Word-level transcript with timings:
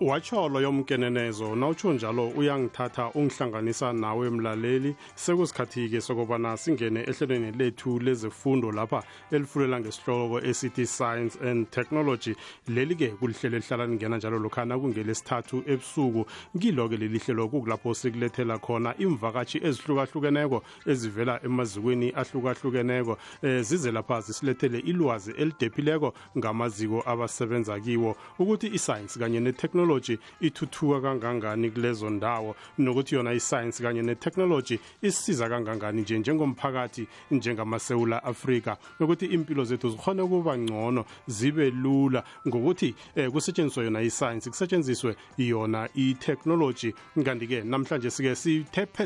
watsholo 0.00 0.60
yomkenenezo 0.60 1.56
nawutsho 1.56 1.92
njalo 1.92 2.28
uyangithatha 2.28 3.10
ungihlanganisa 3.14 3.92
nawe 3.92 4.30
mlaleli. 4.30 4.96
Sekusikhathi-ke 5.14 6.00
sokubana 6.00 6.56
singene 6.56 7.00
ehlelweni 7.00 7.52
lethu 7.52 7.98
lezefundo 7.98 8.72
lapha 8.72 9.02
elifulela 9.30 9.80
ngesihloko 9.80 10.40
esithi 10.40 10.86
science 10.86 11.38
and 11.50 11.70
technology. 11.70 12.34
Leli-ke 12.68 13.08
kulihlelo 13.08 13.56
elihlala 13.56 13.86
lingena 13.86 14.16
njalo 14.16 14.38
lokhana 14.38 14.78
kungelesithathu 14.78 15.64
ebusuku. 15.66 16.26
Kilo-ke 16.60 16.96
leli 16.96 17.18
hlelo 17.18 17.48
kukulapho 17.48 17.94
sikulethela 17.94 18.58
khona 18.58 18.94
imvakatshi 18.98 19.58
ezihlukahlukeneko 19.58 20.62
ezivela 20.86 21.40
emazikweni 21.44 22.12
ahlukahlukeneko 22.16 23.18
eh, 23.42 23.62
zize 23.62 23.92
lapha 23.92 24.20
zisilethele 24.20 24.78
ilwazi 24.78 25.32
elidephileko 25.32 26.14
ngamaziko 26.38 27.02
abasebenza 27.06 27.80
kiwo. 27.80 28.16
Ukuthi 28.38 28.66
isayensi 28.66 29.18
kanye 29.18 29.40
netechnology 29.40 29.89
technology 29.90 30.18
ithuthuka 30.40 31.00
kangangani 31.00 31.70
kulezo 31.70 32.10
ndawo 32.10 32.56
nokuthi 32.78 33.14
yona 33.14 33.32
iscience 33.32 33.82
kanye 33.82 34.02
netechnology 34.02 34.78
isisiza 35.02 35.48
kangangani 35.48 36.02
nje 36.02 36.18
njengomphakathi 36.18 37.06
njengamasewula 37.30 38.24
afrika. 38.24 38.76
Nokuthi 39.00 39.26
impilo 39.26 39.64
zethu 39.64 39.90
zikhone 39.90 40.22
ukuba 40.22 40.58
ngcono 40.58 41.04
zibe 41.26 41.70
lula. 41.70 42.24
Ngokuthi 42.48 42.94
eh, 43.16 43.30
kusetshenziswe 43.30 43.84
yona 43.84 44.02
iscience 44.02 44.50
kusetshenziswe 44.50 45.16
yona 45.38 45.88
i-technology. 45.94 46.94
Kanti-ke 47.24 47.62
namhlanje 47.64 48.10
sike 48.10 48.34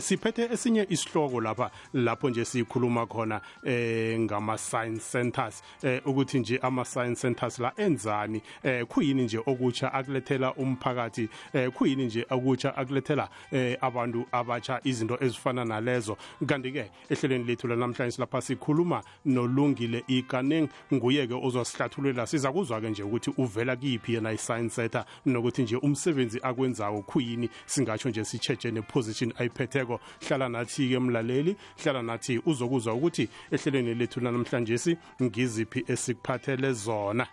siphethe 0.01 0.49
esinye 0.53 0.87
isihloko 0.91 1.41
lapha 1.41 1.71
lapho 1.95 2.31
nje 2.31 2.45
sikhuluma 2.45 3.07
khona 3.07 3.41
eh 3.65 4.21
ngama-science 4.21 5.13
centers. 5.13 5.63
Eh 5.83 6.01
ukuthi 6.07 6.39
nje 6.39 6.59
ama-science 6.59 7.21
centers 7.21 7.59
la 7.59 7.73
enzani? 7.77 8.43
Eh 8.63 8.85
kuyini 8.87 9.23
nje 9.23 9.39
okutsha 9.39 9.93
akulethela 9.93 10.55
um 10.55 10.74
umphakathi 10.75 11.29
eh 11.53 11.71
kuyini 11.71 12.07
nje 12.07 12.27
akutsha 12.29 12.77
akulethela 12.77 13.29
eh 13.53 13.77
abantu 13.81 14.27
abatsha 14.33 14.81
izinto 14.85 15.19
ezifana 15.21 15.65
nalezo. 15.65 16.17
Kanti 16.47 16.73
ke 16.73 16.91
ehlelweni 17.11 17.45
lethu 17.45 17.69
lanamhlanje 17.69 18.19
lapha 18.19 18.41
sikhuluma 18.41 19.03
nolungile 19.25 20.05
ikaneng 20.09 20.69
nguye 20.93 21.27
ke 21.27 21.35
ozosihlathululela. 21.35 22.27
Siza 22.27 22.53
kuzwa 22.53 22.81
ke 22.81 22.91
nje 22.91 23.03
ukuthi 23.03 23.31
uvela 23.39 23.77
kiphi 23.77 24.15
yena 24.15 24.33
i-science 24.33 24.75
center 24.75 25.05
nokuthi 25.27 25.63
nje 25.63 25.77
umsebenzi 25.77 26.41
akwenzawo 26.43 27.03
kuyini? 27.03 27.49
Singatsho 27.67 28.09
nje 28.09 28.25
sitsheje 28.25 28.71
neposition 28.71 29.33
ayiphetheko. 29.39 30.01
Hlala 30.29 30.49
nathi 30.49 30.89
ke 30.89 30.99
mlaleli 30.99 31.57
hlala 31.83 32.03
nathi 32.03 32.41
uzokuzwa 32.47 32.95
ukuthi 32.95 33.29
ehlelweni 33.51 33.95
lethu 33.95 34.21
lanamhlanje 34.21 34.97
ngiziphi 35.23 35.85
esikuphathele 35.89 36.73
zona. 36.73 37.27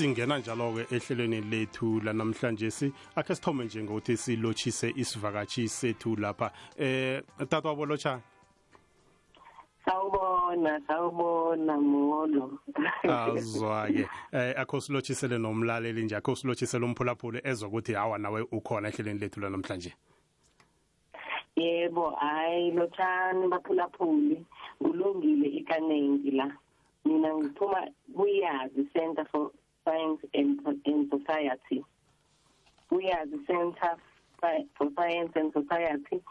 Singena 0.00 0.38
njalo-ke 0.38 0.96
ehlelweni 0.96 1.40
lethu 1.40 2.00
lanamhlanje 2.00 2.70
si 2.70 2.92
akhe 3.16 3.34
sithome 3.34 3.64
nje 3.64 3.82
ngokuthi 3.82 4.16
silotshise 4.16 4.92
isivakatshi 4.96 5.68
sethu 5.68 6.16
lapha. 6.16 6.50
Eh 6.78 7.22
tata 7.38 7.68
wabolotshani 7.68 8.22
sawubona 9.84 10.80
sawubona 10.86 11.76
molo. 11.76 12.58
Azwa-ke 13.02 14.08
eh 14.32 14.54
akho 14.56 14.80
silotshisele 14.80 15.38
nomlaleli 15.38 16.04
nje 16.04 16.16
akho 16.16 16.34
silotshisele 16.36 16.84
umphulaphuli 16.84 17.40
ezwa 17.44 17.68
ukuthi 17.68 17.92
hawa 17.92 18.18
nawe 18.18 18.40
ukhona 18.52 18.88
ehlelweni 18.88 19.20
lethu 19.20 19.40
lanamhlanje. 19.40 19.92
Yebo 21.56 22.10
hayi 22.10 22.70
lotshani 22.70 23.48
baphulaphuli 23.48 24.46
kulungile 24.78 25.48
ikanengi 25.48 26.30
la. 26.30 26.56
Mina 27.04 27.34
ngiphuma 27.34 27.88
kuyazi 28.16 28.88
center 28.92 29.26
for 29.32 29.50
Science 29.84 30.20
and, 30.34 30.60
and 30.86 31.10
Society. 31.10 31.84
Uyazi 32.90 33.46
Center 33.46 33.96
for 34.76 34.88
Science 34.96 35.32
and 35.36 35.52
Society. 35.52 36.22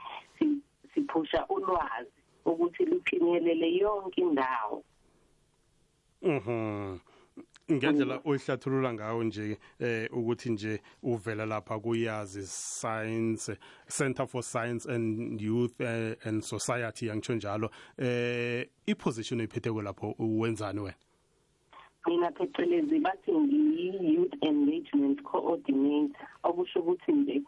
Siphusha 0.94 1.46
ulwazi 1.48 2.12
ukuthi 2.46 2.86
luphinyelele 2.86 3.78
yonke 3.78 4.22
indawo. 4.22 4.84
Mhm. 6.22 7.00
Ngendlela 7.72 8.22
oyihlathulula 8.26 8.94
ngawo 8.94 9.24
nje 9.24 9.58
eh 9.80 10.10
ukuthi 10.12 10.50
nje 10.50 10.82
uvela 11.04 11.46
lapha 11.46 11.80
kuyazi 11.80 12.44
science 12.44 13.58
center 13.88 14.28
for 14.28 14.44
science 14.44 14.86
and 14.86 15.42
youth 15.42 15.80
uh, 15.80 16.28
and 16.28 16.42
society 16.42 17.08
yangitsho 17.08 17.36
njalo 17.36 17.70
eh 17.98 18.68
iposition 18.86 19.40
oyiphetheko 19.40 19.82
lapho 19.82 20.16
uwenzani 20.20 20.80
wena? 20.80 20.98
Mina 22.08 22.32
phecelezi 22.32 23.00
bathi 23.00 23.32
ngiyi-youth 23.32 24.36
engagement 24.42 25.22
coordinator. 25.24 26.28
Okusho 26.44 26.80
ukuthi 26.80 27.12
nje 27.12 27.42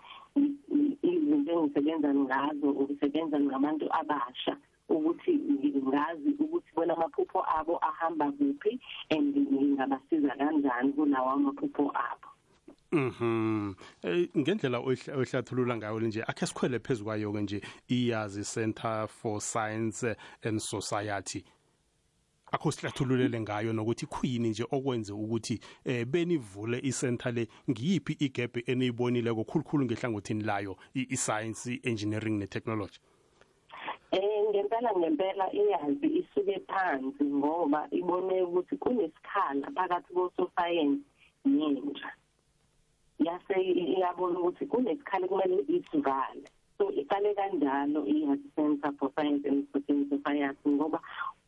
izinto 1.01 1.51
engisebenza 1.51 2.09
ngazo 2.13 2.69
ukusebenza 2.81 3.39
ngabantu 3.39 3.85
abasha 3.99 4.57
ukuthi 4.89 5.39
ngazi 5.87 6.29
ukuthi 6.39 6.69
bona 6.75 6.93
amaphupho 6.93 7.39
abo 7.57 7.79
ahamba 7.89 8.31
kuphi 8.31 8.79
and 9.09 9.35
ngingabasiza 9.35 10.35
kanjani 10.39 10.93
kulawo 10.93 11.29
amaphupho 11.29 11.91
abo. 11.95 12.27
Mhm. 12.91 13.75
Eh 14.03 14.27
ngendlela 14.37 14.79
ohlathulula 14.79 15.77
ngayo 15.77 15.99
nje 15.99 16.23
akhe 16.27 16.45
sikhwele 16.45 16.79
phezukwayo 16.79 17.31
ke 17.31 17.41
nje 17.41 17.61
iyazi 17.87 18.43
Center 18.43 19.07
for 19.07 19.39
Science 19.39 20.03
and 20.43 20.61
Society. 20.61 21.45
Akho 22.51 22.71
sihlathululele 22.71 23.41
ngayo 23.41 23.73
nokuthi 23.73 24.05
khuyini 24.05 24.49
nje 24.49 24.65
okwenze 24.71 25.13
ukuthi 25.13 25.59
eh 25.85 26.05
benivule 26.05 26.79
isenter 26.83 27.33
le. 27.33 27.47
Ngiyiphi 27.69 28.13
igap 28.19 28.69
eniyibonile 28.69 29.33
kokhulukhulu 29.33 29.85
ngehlangothini 29.85 30.43
layo 30.43 30.77
i-science 30.93 31.79
engineering 31.83 32.39
ne-technology? 32.39 32.99
Eh 34.11 34.43
ngempela 34.49 34.91
ngempela 34.97 35.53
iyazi 35.53 36.07
isuke 36.19 36.59
phansi 36.67 37.23
ngoba 37.23 37.87
ibone 37.91 38.41
ukuthi 38.41 38.77
kunesikhala 38.77 39.71
phakathi 39.75 40.13
kososayensi 40.13 41.05
nentsha. 41.45 42.11
Yase 43.19 43.61
iyabona 43.61 44.39
ukuthi 44.39 44.65
kunesikhala 44.65 45.27
kumele 45.27 45.63
isivale 45.67 46.43
so 46.81 46.89
iqale 46.97 47.35
kanjalo 47.37 48.01
i-health 48.09 48.41
center 48.55 48.91
for 48.97 49.11
science 49.15 49.45
and 49.45 49.67
society 50.09 50.69
ngoba 50.69 50.99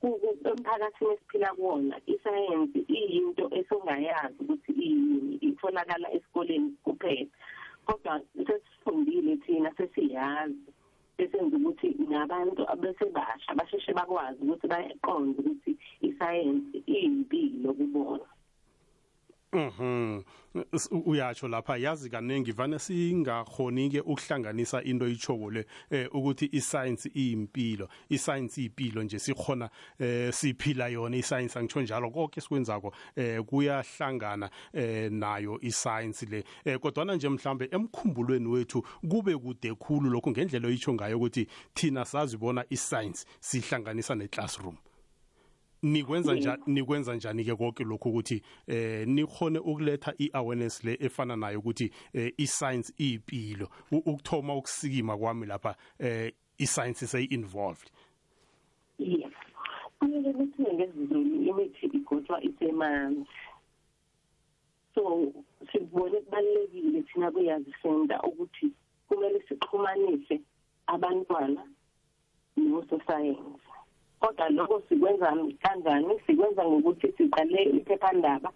emphakathini 0.03 1.13
esiphila 1.13 1.49
kuwona 1.57 1.95
isayensi 2.05 2.79
iyinto 2.97 3.45
esingayazi 3.57 4.38
ukuthi 4.44 4.71
iyini 4.71 5.35
itholakala 5.47 6.07
esikoleni 6.16 6.69
kuphela 6.85 7.31
kodwa 7.85 8.21
sesifundile 8.47 9.35
thina 9.38 9.71
sesiyazi 9.77 10.69
esenza 11.17 11.57
ukuthi 11.57 11.88
nabantu 12.09 12.61
abesebasha 12.73 13.55
basheshe 13.57 13.94
bakwazi 13.94 14.39
ukuthi 14.44 14.67
bayaqonda 14.67 15.39
ukuthi 15.41 15.71
isayensi 16.01 16.77
iyimpilo 16.94 17.73
kubona 17.73 18.27
Mhm. 19.53 20.23
Uyatsho 21.06 21.47
lapha 21.47 21.78
yazi 21.78 22.09
kaningi 22.09 22.52
vane 22.52 22.80
singakhoni 22.80 23.90
ke 23.90 24.02
ukuhlanganisa 24.02 24.83
into 24.83 25.07
ichoko 25.07 25.51
le 25.51 25.66
eh 25.89 26.07
ukuthi 26.13 26.50
iscience 26.51 27.10
iyimpilo 27.16 27.89
iscience 28.10 28.62
iyipilo 28.62 29.04
nje 29.04 29.19
sikhona 29.19 29.69
eh 30.00 30.33
siphila 30.33 30.88
yona 30.88 31.18
iscience 31.18 31.60
angitsho 31.60 31.81
njalo 31.81 32.12
konke 32.12 32.42
sikwenzako 32.42 32.94
eh 33.16 33.42
kuyahlangana 33.42 34.50
nayo 35.10 35.60
iscience 35.62 36.25
le. 36.25 36.44
Kodwa 36.80 37.16
nje 37.16 37.30
mhlambe 37.30 37.69
emkhumbulweni 37.72 38.48
wethu 38.48 38.83
kube 39.10 39.38
kude 39.38 39.74
khulu 39.75 40.10
lokho 40.10 40.31
ngendlela 40.31 40.68
oyitsho 40.68 40.94
ngayo 40.94 41.18
ukuthi 41.18 41.48
thina 41.74 42.06
sazibona 42.06 42.66
iscience 42.69 43.25
sihlanganisa 43.39 44.16
neclassroom. 44.16 44.77
Nikwenza 45.83 46.35
njani 46.35 46.63
nikwenza 46.68 47.15
njani 47.15 47.45
ke 47.45 47.56
konke 47.56 47.83
lokho 47.83 48.09
ukuthi 48.09 48.41
eh 48.68 49.07
nikhone 49.07 49.59
ukuletha 49.59 50.13
iawareness 50.18 50.83
le 50.83 50.97
efana 51.00 51.35
nayo 51.35 51.59
ukuthi 51.59 51.91
eh 52.13 52.33
iscience 52.38 52.94
iyipilo? 52.97 53.69
Ukuthoma 53.91 54.56
ukusikima 54.56 55.18
kwami 55.18 55.45
lapha 55.45 55.75
eh 56.00 56.31
iscience 56.57 57.07
sey 57.07 57.27
involved 57.30 57.91
yes. 59.00 59.33
Kumele 60.00 60.30
ukuthi 60.30 60.62
ngezizulu 60.74 61.44
imithi 61.44 61.86
igotshwa 61.86 62.44
isemanzi. 62.44 63.25
So 64.95 65.33
sibone 65.71 66.21
kubalekile 66.21 67.01
thina 67.01 67.31
kuyazi 67.31 67.74
center 67.81 68.19
ukuthi 68.24 68.71
kumele 69.07 69.44
sixhumanise 69.47 70.41
abantwana 70.88 71.63
no 72.57 72.83
society 72.89 73.39
kodwa 74.24 74.50
lokho 74.50 74.81
sikwenza 74.90 75.36
kanjani? 75.62 76.20
Sikwenza 76.25 76.64
ngokuthi 76.66 77.08
siqale 77.18 77.64
iphephandaba 77.64 78.50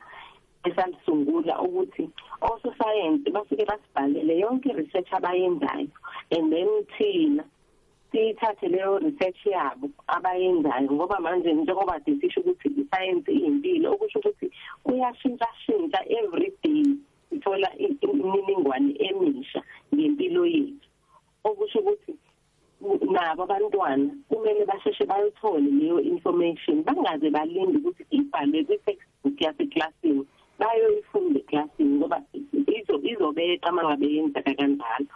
esalisungula 0.63 1.59
ukuthi 1.61 2.09
ososayensi 2.41 3.29
basuke 3.31 3.65
basibhalele 3.65 4.39
yonke 4.39 4.71
research 4.73 5.11
abayenzayo 5.11 5.91
and 6.31 6.51
then 6.51 6.69
thina 6.97 7.43
siyithathe 8.11 8.67
leyo 8.67 8.99
research 8.99 9.45
yabo 9.45 9.89
abayenzayo. 10.07 10.91
Ngoba 10.91 11.19
manje 11.19 11.53
njengoba 11.53 11.99
sisho 12.05 12.39
ukuthi 12.41 12.67
isayensi 12.81 13.31
iyimpilo 13.31 13.91
okusho 13.93 14.19
ukuthi 14.19 14.51
kuyashintsha 14.83 15.47
shintsha 15.65 15.99
every 16.09 16.51
day 16.63 16.83
sithola 17.29 17.69
imininingwane 17.77 18.95
emisha 18.99 19.61
ngempilo 19.93 20.45
yethu. 20.45 20.87
Okusho 21.43 21.79
ukuthi 21.79 22.15
nabo 22.81 23.43
abantwana 23.43 24.09
kumele 24.29 24.65
basheshe 24.65 25.05
bayithole 25.05 25.69
leyo 25.79 25.99
information. 25.99 26.83
Bangaze 26.83 27.29
balinde 27.29 27.77
ukuthi 27.77 28.03
ibhalwe 28.11 28.63
kwi-textbook 28.67 29.41
yaseklasini 29.41 30.23
bayoyifunda 30.59 31.39
eklasini 31.39 31.97
ngoba 31.97 32.21
izo 32.77 32.95
izobeka 33.11 33.71
mangabe 33.71 34.07
yenzeka 34.13 34.53
kanjalo. 34.59 35.07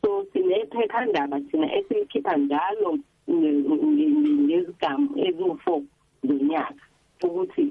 So 0.00 0.26
sinephephandaba 0.32 1.40
thina 1.48 1.66
esilikhipha 1.76 2.36
njalo 2.36 2.98
ngezigamu 3.28 5.08
eziwu-four 5.26 5.82
zonyaka 6.24 6.84
ukuthi 7.24 7.64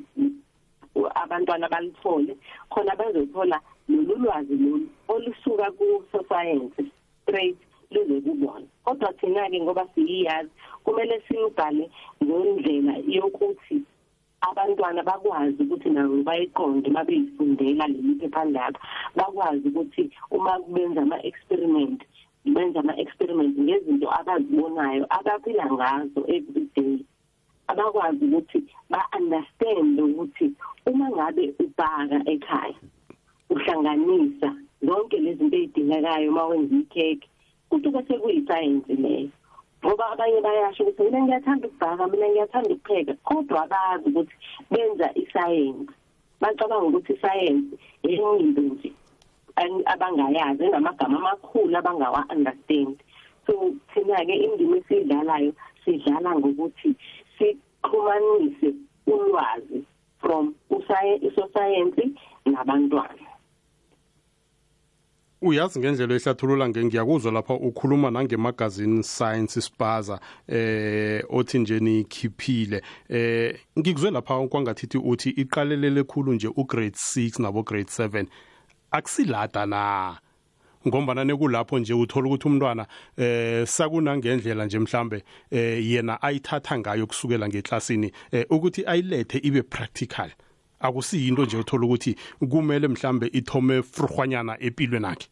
abantwana 1.22 1.69
balithole. 1.69 2.34
Khona 2.69 2.95
bazothola 2.95 3.57
lolu 3.90 4.16
lwazi 4.24 4.56
lolu 4.56 4.88
olusuka 5.07 5.72
ku-society 5.78 6.84
straight 7.24 7.57
luze 7.92 8.22
kubona 8.22 8.69
kodwa 8.90 9.14
thina-ke 9.14 9.62
ngoba 9.62 9.86
siyiyazi 9.94 10.50
kumele 10.84 11.22
silubhale 11.28 11.90
ngendlela 12.24 12.94
yokuthi 13.08 13.78
abantwana 14.42 15.04
bakwazi 15.04 15.64
ukuthi 15.64 15.90
nabo 15.90 16.24
bayiqonde 16.24 16.90
mabeyifundela 16.90 17.88
leli 17.88 18.14
phephandaba 18.20 18.80
bakwazi 19.16 19.68
ukuthi 19.70 20.04
uma 20.32 20.60
benza 20.74 21.02
ama-experiment 21.02 22.02
benza 22.46 22.80
ama-experiment 22.80 23.54
ngezinto 23.60 24.08
abazibonayo 24.20 25.06
abaphila 25.18 25.66
ngazo 25.74 26.22
every 26.36 26.66
day. 26.76 26.98
Abakwazi 27.68 28.26
ukuthi 28.26 28.60
ba-understand 28.90 30.00
ukuthi 30.02 30.46
uma 30.90 31.10
ngabe 31.14 31.54
ubhaka 31.64 32.18
ekhaya 32.34 32.80
uhlanganisa 33.50 34.50
zonke 34.82 35.18
lezi 35.20 35.38
zinto 35.38 35.58
ezidingekayo 35.58 36.32
uma 36.32 36.44
wenza 36.50 36.76
ikhekhe 36.76 37.29
kuthi 37.69 37.89
bese 37.89 38.13
kuyisayensi 38.21 38.94
leyo 39.04 39.30
ngoba 39.83 40.06
abanye 40.12 40.39
bayasho 40.42 40.83
ukuthi 40.83 41.04
mina 41.04 41.19
ngiyathanda 41.24 41.68
ukubhaka 41.68 42.07
mina 42.07 42.27
ngiyathanda 42.30 42.71
ukupheka 42.75 43.13
kodwa 43.27 43.63
abazi 43.63 44.06
ukuthi 44.10 44.36
benza 44.71 45.07
isayensi 45.21 45.94
bacabanga 46.42 46.88
ukuthi 46.88 47.13
isayensi 47.13 47.75
yinto 48.04 48.62
nje 48.62 48.89
abangayazi 49.94 50.63
enamagama 50.63 51.18
amakhulu 51.19 51.77
abangawa 51.77 52.25
understand 52.33 52.95
so 53.45 53.54
thina 53.94 54.25
ke 54.27 54.36
indima 54.45 54.77
esiyidlalayo 54.77 55.51
sidlala 55.83 56.36
ngokuthi 56.39 56.89
sixhumanise 57.38 58.69
ulwazi 59.07 59.80
from 60.21 60.56
usayensi 61.38 62.04
nabantwana. 62.45 63.29
Uyazi 65.42 65.80
ngendlela 65.80 66.16
ehlathulula 66.16 66.70
ngengiyakuzwa 66.70 67.32
lapha 67.32 67.54
ukhuluma 67.54 68.12
nangemagazini 68.12 69.04
science 69.04 69.62
spaza 69.62 70.20
eh 70.48 71.24
othi 71.30 71.60
nje 71.60 71.80
nikhiphile. 71.80 72.82
Eh 73.10 73.56
ngikuzwe 73.80 74.12
lapha 74.12 74.48
kwangathithi 74.48 74.98
uthi 74.98 75.30
iqalelele 75.30 76.04
khulu 76.04 76.34
nje 76.34 76.48
ugrade 76.48 76.98
6 76.98 77.42
nabo 77.42 77.64
grade 77.64 77.90
7 77.90 78.26
akusilada 78.92 79.66
na? 79.66 80.18
Ngombana 80.88 81.24
nekulapho 81.24 81.80
nje 81.80 81.94
uthola 81.94 82.28
ukuthi 82.28 82.48
umntwana 82.48 82.88
eh 83.18 83.68
sakunangendlela 83.68 84.66
nje 84.66 84.80
mhlambe 84.80 85.24
eh 85.52 85.92
yena 85.92 86.22
ayithatha 86.22 86.80
ngayo 86.80 87.08
kusukela 87.08 87.48
ngeklasini 87.48 88.12
eh 88.32 88.46
ukuthi 88.50 88.84
ayilethe 88.86 89.38
ibe 89.38 89.62
practical. 89.62 90.32
Akusiyinto 90.80 91.44
nje 91.46 91.58
uthola 91.58 91.86
ukuthi 91.86 92.16
kumele 92.50 92.88
mhlambe 92.88 93.28
ithome 93.34 93.81
frugwanyana 93.81 94.58
empilweni 94.60 95.06
nakhe 95.06 95.28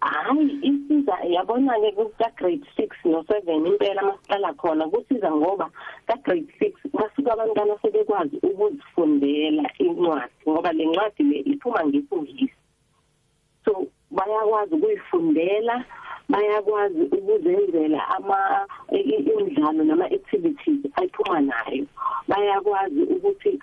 hayi 0.00 0.58
isiza 0.62 1.16
yabona 1.28 1.72
ke 1.80 2.04
ka 2.18 2.30
grade 2.36 2.66
6 2.78 3.10
no 3.10 3.20
7 3.20 3.66
impela 3.66 4.02
masiqala 4.02 4.52
khona 4.54 4.88
kusiza 4.88 5.30
ngoba 5.30 5.70
ka 6.06 6.16
grade 6.24 6.48
6 6.60 6.72
basuka 6.92 7.32
abantwana 7.32 7.74
sebekwazi 7.82 8.36
ukuzifundela 8.42 9.64
incwadi 9.78 10.32
ngoba 10.48 10.72
le 10.72 10.84
ncwadi 10.86 11.22
le 11.22 11.38
iphuma 11.38 11.84
ngesingisi 11.84 12.56
so 13.64 13.86
bayakwazi 14.10 14.74
ukuyifundela 14.74 15.84
bayakwazi 16.28 17.02
ukuzenzela 17.02 18.00
imidlalo 18.92 19.84
nama 19.84 20.04
activities 20.04 20.80
ayiphuma 20.96 21.40
nayo. 21.40 21.86
Bayakwazi 22.28 23.02
ukuthi 23.02 23.58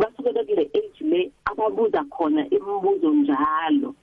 basuke 0.00 0.32
bekule 0.32 0.70
age 0.74 1.04
le 1.10 1.30
ababuza 1.44 2.04
khona 2.04 2.42
imibuzo 2.50 3.10
njalo. 3.10 3.94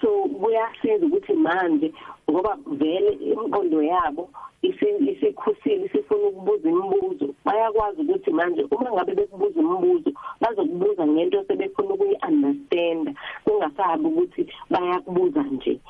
So 0.00 0.08
kuyasiza 0.40 1.06
ukuthi 1.06 1.32
manje 1.32 1.92
ngoba 2.30 2.58
vele 2.66 3.12
imqondo 3.12 3.82
yabo 3.82 4.30
isikhusile 4.62 5.86
isifuna 5.86 6.28
ukubuza 6.28 6.68
imibuzo 6.68 7.34
bayakwazi 7.44 8.00
ukuthi 8.02 8.30
manje 8.30 8.62
uma 8.70 8.92
ngabe 8.92 9.14
bekubuza 9.14 9.60
imibuzo 9.60 10.10
bazokubuza 10.40 11.06
ngento 11.06 11.44
sebefuna 11.44 11.94
ukuyi-understand 11.94 13.14
kungasabi 13.44 14.06
ukuthi 14.06 14.42
bayakubuza 14.70 15.42
nje. 15.42 15.80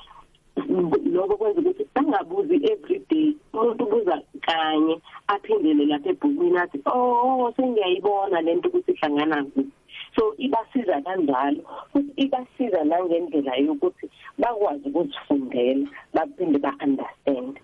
Lokho 1.12 1.36
kwenza 1.36 1.60
ukuthi 1.60 1.84
bangabuzi 1.94 2.56
every 2.72 2.98
day. 3.10 3.36
Umuntu 3.52 3.84
ubuza 3.84 4.22
kanye 4.40 5.00
aphindele 5.26 5.84
lapha 5.86 6.10
ebhukwini 6.10 6.58
athi 6.58 6.78
oh 6.86 7.52
sengiyayibona 7.56 8.40
lento 8.40 8.68
ukuthi 8.68 8.92
ihlangana 8.92 9.44
kuphi. 9.44 9.72
So 10.16 10.34
ibasiza 10.38 11.00
kanjalo 11.00 11.62
futhi 11.92 12.12
ibasiza 12.24 12.84
nangendlela 12.84 13.56
yokuthi 13.56 14.06
bakwazi 14.38 14.88
ukuzifundela 14.88 15.86
baphinde 16.14 16.58
ba-understand. 16.58 17.54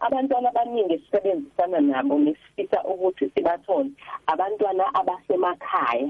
Abantwana 0.00 0.48
abaningi 0.48 0.94
esisebenzisana 0.94 1.80
nabo 1.80 2.18
nesifisa 2.18 2.78
ukuthi 2.84 3.30
sibathole 3.34 3.90
abantwana 4.26 4.84
abasemakhaya 4.94 6.08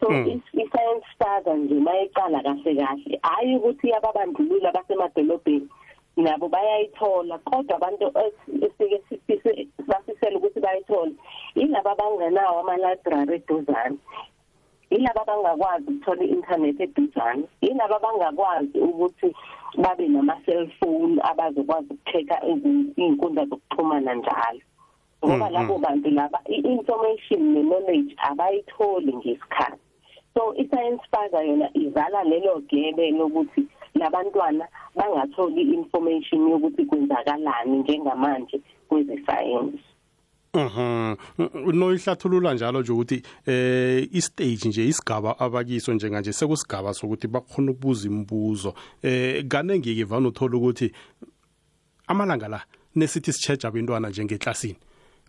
so 0.00 0.06
hmm. 0.06 0.40
i-science 0.52 1.04
starter 1.14 1.56
nje 1.56 1.74
mayiqala 1.74 2.42
kahle 2.42 2.74
kahle 2.74 3.18
hayi 3.22 3.56
ukuthi 3.56 3.88
yababandlulula 3.88 4.72
basemadolobheni 4.72 5.68
nabo 6.16 6.48
bayayithola 6.48 7.38
kodwa 7.38 7.76
abantu 7.76 8.12
esike 8.66 9.02
sifise 9.08 9.68
basisela 9.86 10.38
ukuthi 10.38 10.60
bayithole 10.60 11.12
yilaba 11.54 11.90
abangenawo 11.92 12.60
ama-library 12.60 13.34
eduzane 13.34 13.98
yilaba 14.90 15.22
abangakwazi 15.22 15.86
ukuthola 15.90 16.22
i-internet 16.24 16.80
eduzane 16.80 17.44
yilaba 17.62 17.96
abangakwazi 17.96 18.78
ukuthi 18.80 19.28
babe 19.82 20.08
nama-cellphone 20.08 21.20
abazokwazi 21.30 21.88
ukucheck-a 21.92 22.38
iy'nkundla 22.46 23.44
zokuxhumana 23.50 24.14
njalo 24.14 24.62
ngoba 25.24 25.46
mm, 25.46 25.52
labo 25.52 25.74
mm. 25.78 25.82
bantu 25.82 26.10
laba 26.10 26.38
i-information 26.48 27.42
ne-knowledge 27.54 28.14
abayitholi 28.18 29.12
ngesikhathi 29.16 29.87
so 30.38 30.54
i-science 30.54 31.02
faza 31.10 31.42
yona 31.42 31.68
izala 31.74 32.24
lelo 32.24 32.62
gebe 32.70 33.10
lokuthi 33.10 33.66
labantwana 33.94 34.68
bangatholi 34.96 35.62
information 35.62 36.48
yokuthi 36.50 36.84
kwenzakalani 36.84 37.78
njengamanje 37.78 38.60
kwezesayensi 38.88 39.78
Mhm. 40.54 41.16
Noyihlathulula 41.72 42.54
njalo 42.54 42.80
nje 42.80 42.92
ukuthi 42.92 43.22
eh 43.46 44.08
istage 44.12 44.68
nje 44.68 44.86
isigaba 44.86 45.38
abakiso 45.38 45.94
njenganje 45.94 46.32
sekusigaba 46.32 46.94
sokuthi 46.94 47.28
bakhona 47.28 47.70
ukubuza 47.70 48.08
imibuzo. 48.08 48.74
Eh 49.02 49.44
kanenge 49.48 49.94
ke 49.94 50.04
vana 50.04 50.28
uthola 50.28 50.56
ukuthi 50.56 50.92
amalanga 52.06 52.48
la 52.48 52.60
nesithi 52.96 53.32
sicheja 53.32 53.68
abantwana 53.68 54.08
njengeklasini. 54.08 54.76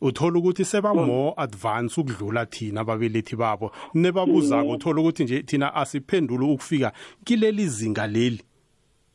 Uthola 0.01 0.39
ukuthi 0.39 0.65
seba 0.65 0.93
more 0.93 1.33
advance 1.37 2.01
ukudlula 2.01 2.45
thina 2.45 2.81
ababelethi 2.81 3.35
babo. 3.35 3.71
Nebabuzako 3.93 4.71
uthola 4.71 5.01
ukuthi 5.01 5.23
nje 5.23 5.43
thina 5.43 5.75
asiphendula 5.75 6.45
ukufika 6.45 6.91
kileli 7.23 7.67
zinga 7.67 8.07
leli 8.07 8.41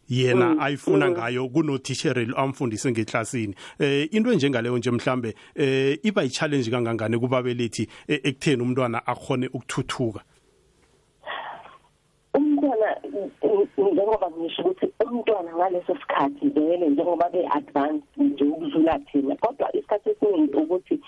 yena 0.09 0.55
mm, 0.55 0.61
ayifuna 0.61 1.07
mm. 1.07 1.13
ngayo 1.13 1.49
kunothishere 1.49 2.29
amfundise 2.37 2.91
ngeklasini 2.91 3.55
eh 3.79 4.09
into 4.13 4.33
enjengaleyo 4.33 4.79
nje 4.79 4.91
mhlambe 4.91 5.35
eh 5.55 5.99
iba 6.03 6.25
i-challenge 6.25 6.71
kangangane 6.71 7.19
kubabelethi 7.19 7.89
e, 8.09 8.21
ekutheni 8.25 8.63
umntwana 8.63 9.07
akhone 9.07 9.47
ukuthuthuka? 9.47 10.21
Njengoba 13.79 14.31
ngisho 14.31 14.63
ukuthi 14.63 14.87
umntwana 15.05 15.51
ngaleso 15.57 15.95
sikhathi 16.01 16.49
vele 16.49 16.89
njengoba 16.89 17.29
be-advance 17.29 18.05
nje 18.17 18.45
ukudlula 18.45 18.99
thina 18.99 19.37
kodwa 19.37 19.77
isikhathi 19.77 20.11
esiningi 20.11 20.57
ukuthi 20.57 21.01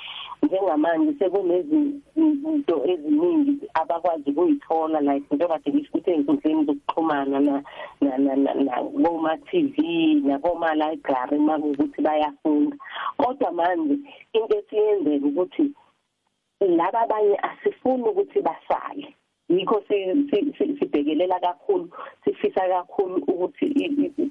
njengamanje 0.43 1.13
sekunezinto 1.19 2.77
eziningi 2.93 3.67
abakwazi 3.75 4.31
ukuyithola 4.31 5.01
like 5.01 5.27
njengoba 5.35 5.59
ngisho 5.69 5.89
ukuthi 5.91 6.11
ey'nkundleni 6.11 6.65
zokuxhumana 6.67 7.39
na 7.41 7.63
koma-TV 9.17 9.77
nakoma-library 10.27 11.37
uma 11.39 11.59
kuwukuthi 11.59 12.03
bayafunda. 12.03 12.77
Kodwa 13.17 13.53
manje 13.53 13.99
into 14.33 14.59
esiyenzeka 14.59 15.27
ukuthi 15.27 15.65
laba 16.61 17.01
abanye 17.01 17.37
asifuni 17.49 18.05
ukuthi 18.09 18.41
basale. 18.41 19.15
Yikho 19.49 19.83
sibhekelela 19.89 21.41
kakhulu 21.41 21.89
sifisa 22.25 22.69
kakhulu 22.69 23.17
ukuthi 23.17 23.67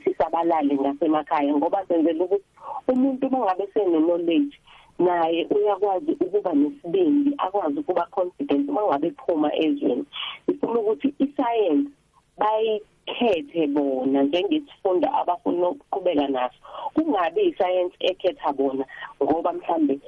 sisabalale 0.03 0.75
ngasemakhaya 0.75 1.53
ngoba 1.55 1.86
senzela 1.88 2.24
ukuthi 2.25 2.45
umuntu 2.88 3.29
mangabe 3.29 3.67
sene-knowledge 3.74 4.55
naye 5.00 5.48
uyakwazi 5.55 6.12
ukuba 6.12 6.53
nesibindi 6.53 7.31
akwazi 7.38 7.79
ukuba 7.79 8.05
confident 8.12 8.69
uma 8.69 8.81
ngabe 8.88 9.07
ephuma 9.07 9.50
ezweni. 9.55 10.05
Ifuna 10.48 10.79
ukuthi 10.79 11.13
isayensi 11.19 11.91
bayikhethe 13.05 13.67
bona 13.67 14.24
njengesifunda 14.24 15.13
abafuna 15.13 15.69
ukuqhubeka 15.69 16.27
naso. 16.27 16.55
Kungabi 16.93 17.41
isayensi 17.50 17.97
ekhetha 18.00 18.53
bona 18.53 18.85
ngoba 19.24 19.53
mhlambe 19.53 20.00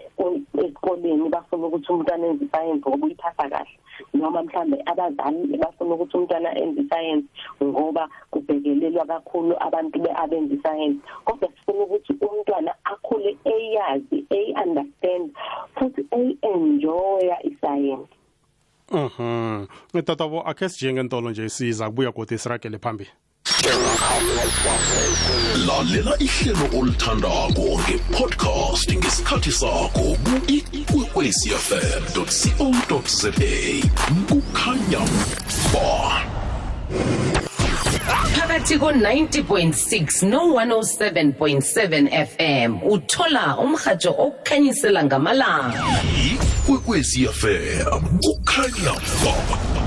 esikoleni 0.63 1.29
bafuna 1.29 1.67
ukuthi 1.67 1.91
umntwana 1.91 2.27
enze 2.27 2.45
isayensi 2.45 2.87
ngoba 2.89 3.05
uyiphasa 3.05 3.49
kahle 3.49 3.77
noma 4.13 4.43
mhlambe 4.43 4.77
abazali 4.85 5.57
bafuna 5.57 5.95
ukuthi 5.95 6.17
umntwana 6.17 6.49
enze 6.61 6.81
isayensi 6.81 7.27
ngoba 7.63 8.09
kubhekelelwa 8.31 9.05
kakhulu 9.05 9.53
abantu 9.59 9.99
beabenza 9.99 10.53
isayensi 10.55 11.01
kodwa 11.25 11.49
sifuna 11.49 11.83
ukuthi 11.83 12.13
umntwana 12.25 12.71
akhule 12.83 13.37
eyazi 13.45 14.25
eyi-understand 14.29 15.31
futhi 15.75 16.01
eyi-enjoya 16.17 17.37
isayensi 17.49 18.16
Mhm. 18.91 19.67
Ngitatabo 19.95 20.41
akhe 20.41 20.69
sijenge 20.69 21.03
ntolo 21.03 21.31
nje 21.31 21.49
siza 21.49 21.85
kubuya 21.89 22.11
kodwa 22.11 22.37
siragele 22.37 22.77
phambili. 22.79 23.09
lalela 25.67 26.13
ihlelo 26.19 26.79
olithandako 26.79 27.65
ngepodcast 27.83 28.89
ngesikhathi 28.93 29.51
sakho 29.51 30.05
ku-ikwekwecfm 30.25 32.03
co 32.13 33.01
za 33.07 33.31
kukhanya 34.29 35.03
ba 35.73 36.46
phakathi 38.57 38.79
ko-90.6 38.79 40.29
no-107.7 40.29 42.09
fm 42.09 42.79
uthola 42.91 43.57
umrhatsho 43.57 44.11
okukhanyisela 44.17 45.03
ngamalanga. 45.03 45.83
Ikwekwecfm 46.31 48.01
kukhanya 48.23 48.93
ba 49.21 49.86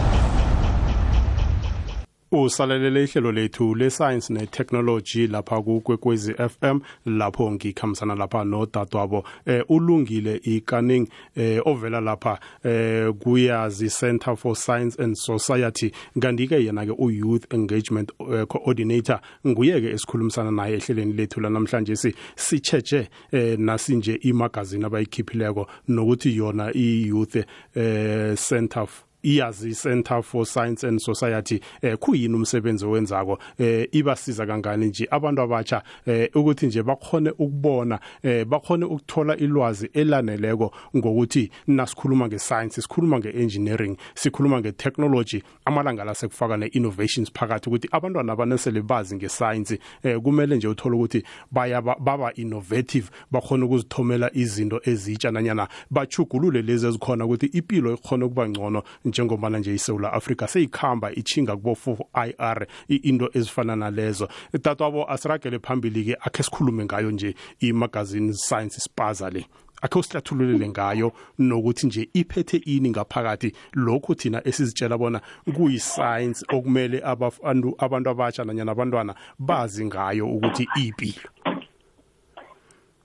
usalalele 2.32 3.04
ihlelo 3.04 3.32
lethu 3.32 3.74
le-science 3.74 4.32
ne-technology 4.32 5.26
lapha 5.26 5.62
kukwekwezi 5.62 6.34
fm 6.34 6.80
lapho 7.06 7.50
ngikhambisana 7.52 8.14
lapha 8.14 8.44
nodadwabo 8.44 9.24
eh, 9.46 9.64
ulungile 9.68 10.36
ikaning 10.36 11.08
eh, 11.36 11.66
ovela 11.66 12.00
lapha 12.00 12.38
eh, 12.64 13.12
kuyazi 13.14 13.90
center 13.90 14.36
for 14.36 14.56
science 14.56 15.02
and 15.02 15.16
society. 15.16 15.92
Kanti-ke 16.20 16.64
yena-ke 16.64 16.94
u-youth 16.98 17.52
engagement 17.54 18.12
eh, 18.20 18.46
coordinator. 18.46 19.20
Nguye-ke 19.46 19.90
esikhulumisana 19.90 20.50
naye 20.50 20.74
ehlelweni 20.76 21.12
lethu 21.12 21.40
lanamhlanje 21.40 21.96
si 21.96 22.14
sitshetshe 22.36 23.08
eh, 23.32 23.58
nasinje 23.58 24.14
imagazini 24.14 24.84
abayikhiphileko 24.84 25.66
nokuthi 25.88 26.36
yona 26.36 26.72
i-youth 26.74 27.36
eh, 27.74 28.36
center 28.36 28.86
iyazi 29.22 29.74
Center 29.74 30.22
for 30.22 30.46
Science 30.46 30.86
and 30.86 31.00
Society 31.00 31.60
eh 31.82 31.96
kuyini 31.98 32.34
umsebenzi 32.34 32.84
owenzako? 32.86 33.38
Eh 33.58 33.88
ibasiza 33.92 34.46
kangani 34.46 34.86
nje 34.86 35.08
abantu 35.10 35.42
abatsha 35.42 35.82
eh 36.06 36.30
ukuthi 36.34 36.66
nje 36.66 36.82
bakhone 36.82 37.30
ukubona 37.30 38.00
eh 38.22 38.44
bakhone 38.44 38.84
ukuthola 38.84 39.36
ilwazi 39.36 39.90
elaneleko 39.92 40.72
ngokuthi 40.96 41.50
nasikhuluma 41.66 42.26
ngescience 42.26 42.82
sikhuluma 42.82 43.18
ngeengineering 43.18 43.96
sikhuluma 44.14 44.60
ngetechnology 44.60 45.42
amalanga 45.64 46.04
la 46.04 46.14
sekufaka 46.14 46.56
ne-innovations 46.56 47.32
phakathi 47.32 47.68
ukuthi 47.68 47.88
abantwana 47.92 48.32
abanesele 48.32 48.82
bazi 48.82 49.16
ngescience 49.16 49.78
eh 50.02 50.20
kumele 50.20 50.56
nje 50.56 50.68
uthole 50.68 50.96
ukuthi 50.96 51.22
baya 51.50 51.82
baba 51.82 52.34
innovative 52.34 53.10
bakhona 53.30 53.64
ukuzithomela 53.66 54.30
izinto 54.34 54.80
ezitsha 54.84 55.30
nanyana 55.30 55.68
bachugulule 55.90 56.62
lezi 56.62 56.86
ezikhona 56.86 57.24
ukuthi 57.24 57.46
impilo 57.46 57.94
ikhona 57.94 58.26
ukuba 58.26 58.48
ngcono 58.48 58.82
njengobana 59.10 59.58
nje 59.58 59.74
iSouth 59.74 60.04
Africa 60.04 60.48
seyikhamba 60.48 61.12
ichinga 61.12 61.56
kubo 61.56 61.76
4IR 61.86 62.66
into 62.88 63.30
ezifana 63.34 63.76
nalezo. 63.76 64.28
Tatwabo 64.62 65.10
asiragele 65.10 65.58
phambili 65.58 66.04
ke 66.04 66.16
akhe 66.20 66.42
sikhulume 66.42 66.84
ngayo 66.84 67.10
nje 67.10 67.34
imagazine 67.60 68.32
science 68.32 68.80
spaza 68.80 69.30
le. 69.30 69.46
Akhe 69.82 69.98
usihlathululele 69.98 70.68
ngayo 70.68 71.12
nokuthi 71.38 71.86
nje 71.86 72.08
iphethe 72.14 72.56
ini 72.56 72.90
ngaphakathi. 72.90 73.52
Lokhu 73.72 74.14
thina 74.14 74.48
esizitshela 74.48 74.98
bona 74.98 75.20
kuyi-science 75.54 76.44
okumele 76.48 77.00
abantu 77.04 77.74
abantu 77.78 78.10
abatsha 78.10 78.44
nanyana 78.44 78.72
abantwana 78.72 79.14
bazi 79.38 79.84
ngayo 79.84 80.26
ukuthi 80.26 80.68
iyipilo 80.76 81.30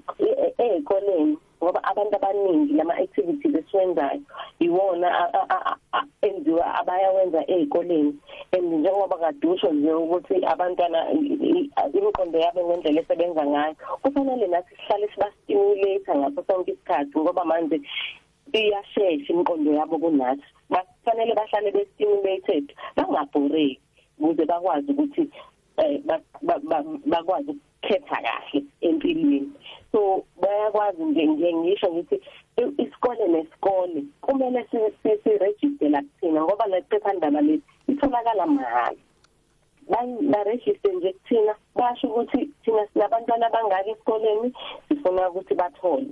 ey'koleni 0.57 1.37
ngoba 1.63 1.79
abantu 1.83 2.15
abaningi 2.15 2.73
lama 2.73 2.93
activities 2.97 3.55
esiwenzayo 3.55 4.21
iwona 4.59 5.07
enziwa 6.21 6.65
abayawenza 6.79 7.41
ey'koleni 7.53 8.13
and 8.55 8.73
njengoba 8.73 9.17
kadusho 9.17 9.69
nje 9.71 9.93
ukuthi 9.93 10.45
abantwana 10.45 10.99
imiqondo 11.97 12.37
yabo 12.39 12.59
ngendlela 12.65 13.01
esebenza 13.01 13.45
ngayo 13.45 13.75
kufanele 14.01 14.47
nathi 14.47 14.75
sihlale 14.75 15.07
sibastimulate 15.13 16.11
ngaso 16.17 16.43
sonke 16.47 16.71
isikhathi 16.71 17.19
ngoba 17.19 17.45
manje 17.45 17.81
iyashesha 18.53 19.33
imiqondo 19.33 19.73
yabo 19.73 19.97
kunathi. 19.99 20.43
Kufanele 20.69 21.33
bahlale 21.35 21.71
bestimulated 21.71 22.65
bangabhoreki 22.95 23.79
ukuze 24.19 24.45
bakwazi 24.45 24.91
ukuthi 24.91 25.29
eh, 25.77 26.01
bakwazi 27.05 27.51
ukukhetha 27.51 28.17
kahle 28.25 28.63
empilweni. 28.81 29.49
So 29.91 30.25
bayakwazi 31.01 31.11
nje 31.11 31.25
nje 31.25 31.53
ngisho 31.53 31.93
ngithi 31.93 32.21
isikole 32.77 33.27
nesikole 33.27 34.03
kumele 34.21 34.67
si 35.23 35.29
register 35.37 35.89
la 35.89 36.01
kuthina 36.01 36.43
ngoba 36.43 36.67
le 36.67 36.81
phephandaba 36.81 37.41
leli 37.41 37.61
itholakala 37.87 38.45
mahhala 38.45 38.95
baregister 40.31 40.93
nje 40.93 41.13
kuthina 41.13 41.55
basho 41.75 42.07
ukuthi 42.07 42.49
thina 42.63 42.87
sinabantwana 42.93 43.47
abangaki 43.47 43.89
esikoleni 43.89 44.53
sifuna 44.87 45.29
ukuthi 45.29 45.55
bathole 45.55 46.07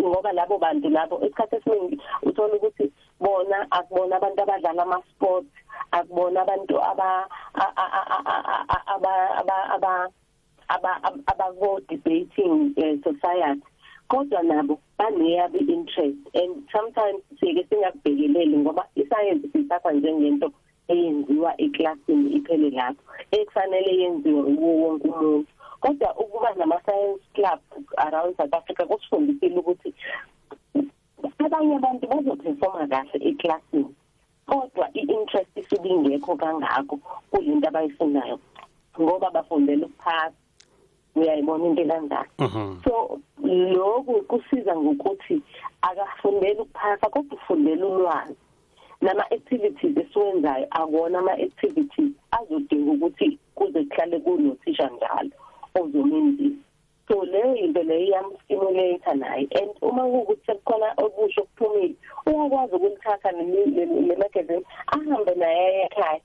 ngoba 0.00 0.32
labo 0.32 0.58
bantu 0.58 0.88
labo 0.88 1.24
esikhathi 1.24 1.56
esiningi 1.56 2.00
uthola 2.22 2.54
ukuthi 2.54 2.92
bona 3.20 3.66
akubona 3.70 4.16
abantu 4.16 4.42
abadlala 4.42 4.82
ama 4.82 5.02
sports 5.10 5.54
akubona 5.90 6.42
abantu 6.42 6.82
aba 6.82 7.28
aba 8.86 10.12
aba 10.68 10.92
abako 11.26 11.80
debating 11.88 12.74
uh, 12.76 12.96
society 13.04 13.62
kodwa 14.08 14.42
nabo 14.42 14.78
baneyabo 14.98 15.58
interest 15.58 16.18
and 16.34 16.68
sometimes 16.72 17.22
sike 17.40 17.66
singakubhekeleli 17.68 18.56
ngoba 18.56 18.84
iscience 18.94 19.48
sithatha 19.52 19.92
njengento 19.92 20.52
eyenziwa 20.88 21.60
eclassini 21.60 22.30
iphele 22.36 22.70
lapho 22.70 23.02
ekufanele 23.30 23.96
yenziwe 24.00 24.42
uwo 24.42 24.72
wonke 24.82 25.08
umuntu 25.08 25.46
kodwa 25.80 26.16
ukuba 26.16 26.54
nama 26.54 26.80
science 26.84 27.22
club 27.34 27.60
around 27.96 28.36
South 28.36 28.54
Africa 28.54 28.86
kusifundisile 28.86 29.58
ukuthi 29.58 29.94
abanye 31.38 31.76
abantu 31.76 32.06
bazoperforma 32.06 32.86
kahle 32.86 33.18
eclassini 33.28 33.94
kodwa 34.46 34.88
i-interest 34.94 35.56
isuke 35.56 35.88
ingekho 35.88 36.36
kangako 36.36 36.98
kulinto 37.30 37.68
abayifunayo 37.68 38.38
ngoba 39.12 39.30
bafundela 39.30 39.86
ukuphasa. 39.86 40.32
Uyayibona 41.14 41.66
into 41.66 41.84
kanjani 41.84 42.80
so 42.84 43.20
lokhu 43.44 44.22
kusiza 44.22 44.76
ngokuthi 44.76 45.42
akafundeli 45.82 46.60
ukuphasa 46.60 47.10
kodwa 47.10 47.36
ufundela 47.36 47.86
ulwazi. 47.86 48.36
Nama-activities 49.00 49.96
esiwenzayo 49.96 50.66
akuwona 50.70 51.18
ama-activities 51.18 52.12
azodinga 52.30 52.92
ukuthi 52.92 53.38
kuze 53.54 53.84
kuhlale 53.84 54.18
kunothisha 54.20 54.88
njalo 54.88 55.30
ozomenzisa. 55.74 56.56
So 57.08 57.24
leyo 57.24 57.56
into 57.56 57.82
leyo 57.82 58.06
iyamstimulator 58.06 59.14
naye. 59.14 59.48
And 59.60 59.70
uma 59.82 60.02
kuwukuthi 60.02 60.46
sekukhona 60.46 60.94
okusho 60.96 61.40
okuphumile 61.42 61.94
uyakwazi 62.26 62.74
ukulithatha 62.74 63.32
le 63.32 64.16
magazine 64.16 64.64
ahambe 64.86 65.34
naye 65.34 65.82
ekhaya 65.84 66.20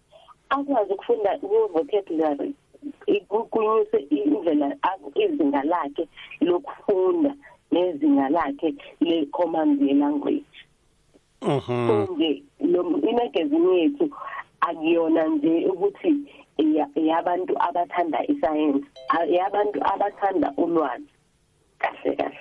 akwazi 0.50 0.94
ukufunda 0.94 1.38
vocabulary 1.74 2.54
kunyuse 3.30 3.98
indlela 4.10 4.76
izinga 5.16 5.64
lakhe 5.64 6.08
lokufunda 6.42 7.34
nezinga 7.72 8.30
lakhe 8.30 8.76
le-command 9.00 9.82
ye-language 9.82 10.58
so 11.42 12.08
nje 12.12 12.44
lo 12.60 12.82
imagazine 13.10 13.78
yethu 13.80 14.10
akuyona 14.62 15.28
nje 15.28 15.66
ukuthi 15.66 16.16
yabantu 16.96 17.54
abathanda 17.60 18.28
isayensi 18.28 18.86
yabantu 19.30 19.80
abathanda 19.94 20.54
ulwazi 20.58 21.06
kahle 21.80 22.16
kahle. 22.16 22.40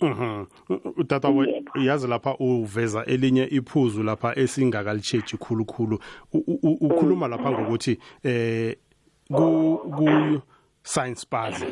Mhm. 0.00 0.46
Utata 0.96 1.28
we 1.28 1.64
yazi 1.82 2.08
lapha 2.08 2.36
uveza 2.38 3.04
elinye 3.04 3.44
iphuzu 3.44 4.02
lapha 4.02 4.38
esingakalichechi 4.38 5.36
khulukhulu. 5.36 5.98
Ukhuluma 6.80 7.28
lapha 7.28 7.50
ngokuthi 7.50 7.98
eh 8.24 8.76
ku 9.30 10.40
science 10.82 11.26
base 11.30 11.66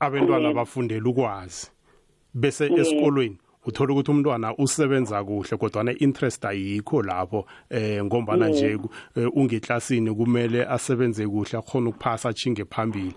abantwana 0.00 0.52
bafundela 0.52 1.08
ukwazi. 1.08 1.70
Bese 2.34 2.66
esikolweni 2.66 3.38
uthola 3.66 3.92
ukuthi 3.92 4.10
umntwana 4.10 4.54
usebenza 4.56 5.24
kuhle 5.24 5.56
kodwa 5.56 5.84
ne 5.84 5.92
interest 5.92 6.44
ayikho 6.44 7.02
lapho 7.02 7.46
eh 7.70 8.04
ngombana 8.04 8.48
nje 8.48 8.78
ungeklasini 9.34 10.14
kumele 10.14 10.66
asebenze 10.66 11.26
kuhle 11.26 11.58
akhona 11.58 11.88
ukuphasa 11.90 12.32
chinge 12.32 12.64
phambili. 12.64 13.14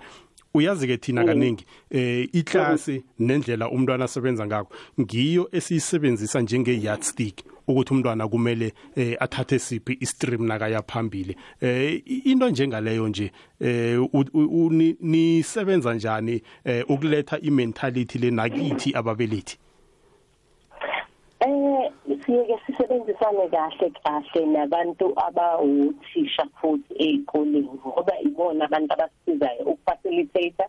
Uyazi 0.54 0.88
ke 0.88 0.98
thina 0.98 1.26
kaningi 1.26 1.66
eh 1.92 2.30
iklasi 2.34 3.04
nendlela 3.20 3.70
umntwana 3.70 4.06
asebenza 4.06 4.48
ngakho 4.48 4.74
ngiyo 5.00 5.50
esiyisebenzisa 5.52 6.42
njenge 6.42 6.82
yardstick 6.82 7.44
ukuthi 7.70 7.94
umntwana 7.94 8.28
kumele 8.28 8.74
eh, 8.96 9.16
athathe 9.20 9.60
siphi 9.60 9.98
istream 10.00 10.46
nakaya 10.46 10.82
phambili. 10.82 11.36
Eh 11.62 12.02
into 12.26 12.50
njengaleyo 12.50 13.08
nje 13.08 13.32
eh 13.60 14.00
nisebenza 15.00 15.94
njani 15.94 16.42
ukuletha 16.88 17.40
imentality 17.40 18.20
le 18.20 18.32
nakithi 18.32 18.96
ababelethi? 18.96 19.58
Eh 21.42 21.92
siyeke 22.26 22.60
sisebenzisane 22.66 23.48
kahle 23.48 23.88
kahle 24.04 24.42
nabantu 24.46 25.08
abawuthisha 25.26 26.44
futhi 26.60 26.94
ezikoleni 27.06 27.72
ngoba 27.88 28.14
ibona 28.28 28.66
abantu 28.66 28.92
abasizayo 28.94 29.64
ukufacilitate 29.72 30.66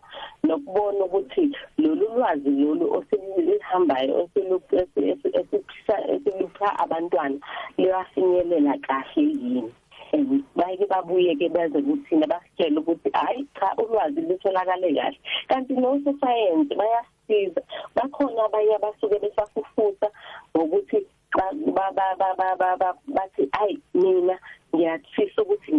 nokubona 0.47 1.01
ukuthi 1.05 1.43
lolu 1.81 2.05
lwazi 2.15 2.49
lolu 2.61 2.85
oselihambayo 2.97 4.11
oselupha 6.15 6.67
abantwana 6.83 7.37
liyafinyelela 7.77 8.73
kahle 8.87 9.23
yini? 9.41 9.71
And 10.13 10.43
bayike 10.55 10.85
babuye 10.91 11.35
ke 11.39 11.47
beze 11.49 11.81
kuthina 11.81 12.27
basitshela 12.27 12.79
ukuthi 12.79 13.09
hayi 13.13 13.47
cha 13.59 13.75
ulwazi 13.77 14.21
litholakale 14.21 14.93
kahle. 14.95 15.19
Kanti 15.47 15.73
no 15.73 15.99
science 16.03 16.75
bayasiza. 16.75 17.61
Bakhona 17.95 18.45
abanye 18.45 18.75
abasuke 18.75 19.19
besafufusa 19.19 19.70
ngokuthi 19.70 19.70
bathi 23.07 23.49
hayi 23.51 23.79
mina 23.93 24.39
ngiyafisa 24.75 25.41
ukuthi 25.41 25.71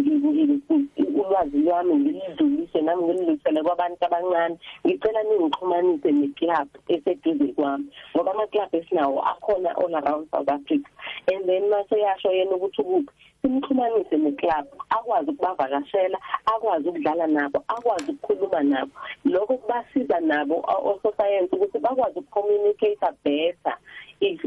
ulwazi 1.19 1.57
lwami 1.57 1.95
ngilidlulise 1.95 2.81
nami 2.81 3.03
ngilidlulisele 3.03 3.63
kwabantu 3.63 4.05
abancane 4.05 4.57
ngicela 4.85 5.23
ningixhumanise 5.23 6.11
neclub 6.11 6.69
eseduze 6.93 7.47
kwami 7.57 7.85
ngoba 8.15 8.31
ama-club 8.31 8.75
esinawo 8.75 9.19
akhona 9.31 9.69
all 9.81 9.95
around 9.95 10.27
South 10.31 10.49
Africa 10.49 10.89
and 11.31 11.45
then 11.47 11.69
mase 11.69 11.95
yasho 11.99 12.31
yena 12.31 12.55
ukuthi 12.55 12.81
ukuphi 12.81 13.11
simxhumanise 13.41 14.17
neclub 14.17 14.65
akwazi 14.89 15.29
ukubavakashela 15.31 16.17
akwazi 16.45 16.89
ukudlala 16.89 17.27
nabo 17.27 17.63
akwazi 17.67 18.11
ukukhuluma 18.11 18.63
nabo 18.63 18.91
lokho 19.25 19.57
kubasiza 19.57 20.19
nabo 20.19 20.55
ososayensi 20.91 21.55
ukuthi 21.55 21.79
bakwazi 21.79 22.19
ukucommunicate 22.19 23.17
better 23.23 23.77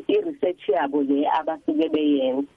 i-research 0.09 0.69
yabo 0.69 1.03
le 1.03 1.27
abasuke 1.39 1.89
beyenza. 1.89 2.49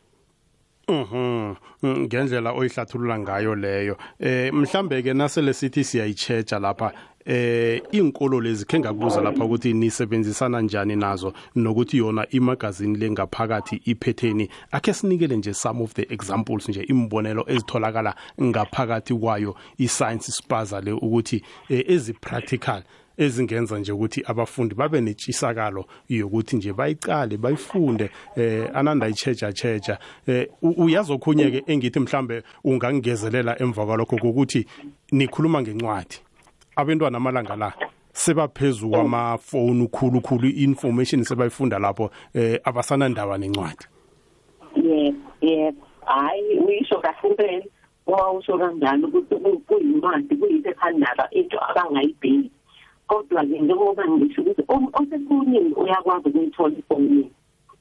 Mhm 0.90 1.56
ngendlela 1.84 2.52
oyihlathulula 2.52 3.20
ngayo 3.20 3.56
leyo. 3.56 3.98
Eh 4.20 4.54
mhlambe 4.54 5.04
ke 5.04 5.14
nasele 5.14 5.54
sithi 5.54 5.84
siyayichecha 5.84 6.60
lapha 6.60 6.92
eh 7.26 7.82
inkolo 7.92 8.42
lezi 8.42 8.66
khe 8.66 8.80
ngakubuza 8.80 9.22
lapha 9.22 9.46
ukuthi 9.46 9.74
nisebenzisana 9.74 10.62
njani 10.62 10.96
nazo 10.96 11.34
nokuthi 11.56 11.98
yona 11.98 12.30
imagazini 12.30 12.98
lengaphakathi 12.98 13.82
iphetheni 13.86 14.50
akhe 14.72 14.94
sinikele 14.94 15.38
nje 15.38 15.54
some 15.54 15.84
of 15.84 15.94
the 15.94 16.08
examples 16.14 16.70
nje 16.70 16.84
imbonelo 16.84 17.46
ezitholakala 17.48 18.16
ngaphakathi 18.42 19.14
kwayo 19.14 19.56
i-science 19.78 20.32
spaza 20.32 20.82
le 20.82 20.92
ukuthi 20.92 21.44
ezi 21.70 22.14
practical 22.14 22.84
ezingenza 23.20 23.80
nje 23.80 23.92
ukuthi 23.92 24.24
abafundi 24.26 24.76
babe 24.76 25.02
netshisakalo 25.02 25.86
yokuthi 26.10 26.56
nje 26.56 26.74
bayicale 26.74 27.38
bayifunde 27.38 28.10
eh 28.36 28.70
ananda 28.74 29.08
ichecha 29.08 29.54
checha 29.54 29.98
eh 30.28 30.48
uyazokhunye 30.62 31.52
ke 31.52 31.64
engithi 31.68 32.00
mhlambe 32.00 32.44
ungangezelela 32.64 33.62
emva 33.62 33.86
kwalokho 33.86 34.16
ukuthi 34.16 34.66
nikhuluma 35.12 35.62
ngencwadi. 35.62 36.16
Abantwana 36.76 37.18
amalanga 37.18 37.56
la 37.56 37.74
sebaphezulu 38.14 38.92
kwamafoni 38.92 39.88
khulu 39.88 40.22
khulu 40.22 40.48
information 40.48 41.24
sebayifunda 41.24 41.80
lapho 41.80 42.10
eh 42.34 42.60
abasanandaba 42.64 43.38
nencwadi. 43.38 43.86
Yebo 44.76 45.18
yebo. 45.42 45.88
Hayi 46.06 46.60
uyisho 46.60 47.02
kahle 47.02 47.70
uma 48.08 48.32
usho 48.32 48.58
kanjalo 48.58 49.08
ukuthi 49.08 49.36
kuyincwadi 49.68 50.36
kuyiphephandaba 50.36 51.30
into 51.32 51.58
abangayibheki. 51.70 52.52
Kodwa-ke 53.10 53.60
njengoba 53.60 54.04
ngisho 54.08 54.42
ukuthi 54.42 54.64
osefonini 55.00 55.74
uyakwazi 55.82 56.30
ukuyithola 56.30 56.76
ifonini 56.82 57.32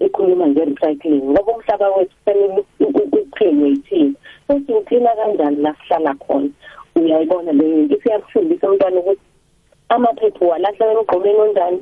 ekhuluma 0.00 0.46
nge-recycling 0.48 1.24
ngoba 1.32 1.52
umhlaba 1.52 1.86
wethu 1.96 2.16
kufanele 2.16 2.64
ucleanwe 3.12 3.68
yithina 3.68 4.14
futhi 4.46 4.72
uphila 4.72 5.16
kanjani 5.16 5.56
la 5.56 5.74
sihlala 5.74 6.14
khona? 6.14 6.48
Uyayibona 6.96 7.52
leyo 7.52 7.78
into 7.78 7.96
isiyakufundisa 7.96 8.70
umntwana 8.70 9.00
ukuthi 9.00 9.20
amaphepha 9.88 10.46
walahla 10.46 10.92
emgqomeni 10.92 11.38
onjani 11.38 11.80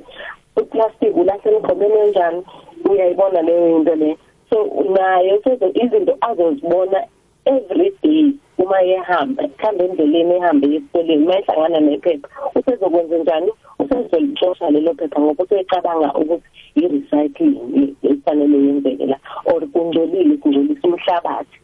uplastic 0.57 1.17
ulahla 1.17 1.53
emgqomeni 1.53 1.97
onjani? 2.05 2.43
Uyayibona 2.91 3.43
leyo 3.43 3.77
into 3.77 3.95
le 3.95 4.17
so 4.51 4.85
naye 4.95 5.41
izinto 5.75 6.17
azozibona 6.21 7.01
every 7.47 7.91
day 8.03 8.33
uma 8.59 8.83
ehamba 8.83 9.49
khamba 9.59 9.82
endleleni 9.93 10.35
ehambe 10.35 10.67
esikoleni. 10.77 11.27
Mayihlangana 11.27 11.81
nephepha 11.81 12.29
usezokwenza 12.55 13.19
njani? 13.19 13.53
Usezolixosha 13.79 14.71
lelo 14.71 14.95
phepha 14.95 15.21
ngoba 15.21 15.45
usecabanga 15.45 16.15
ukuthi 16.15 16.49
i-recycling 16.77 17.95
efanele 18.03 18.59
yenzeke 18.67 19.07
la 19.07 19.19
or 19.47 19.61
kungcolile 19.67 20.37
kungcolisa 20.37 20.89
umhlabathi. 20.89 21.59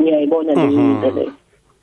Ngiyayibona 0.00 0.54
leyo 0.54 0.70
Mhm. 0.70 0.90
into 0.90 1.10
leyo. 1.10 1.32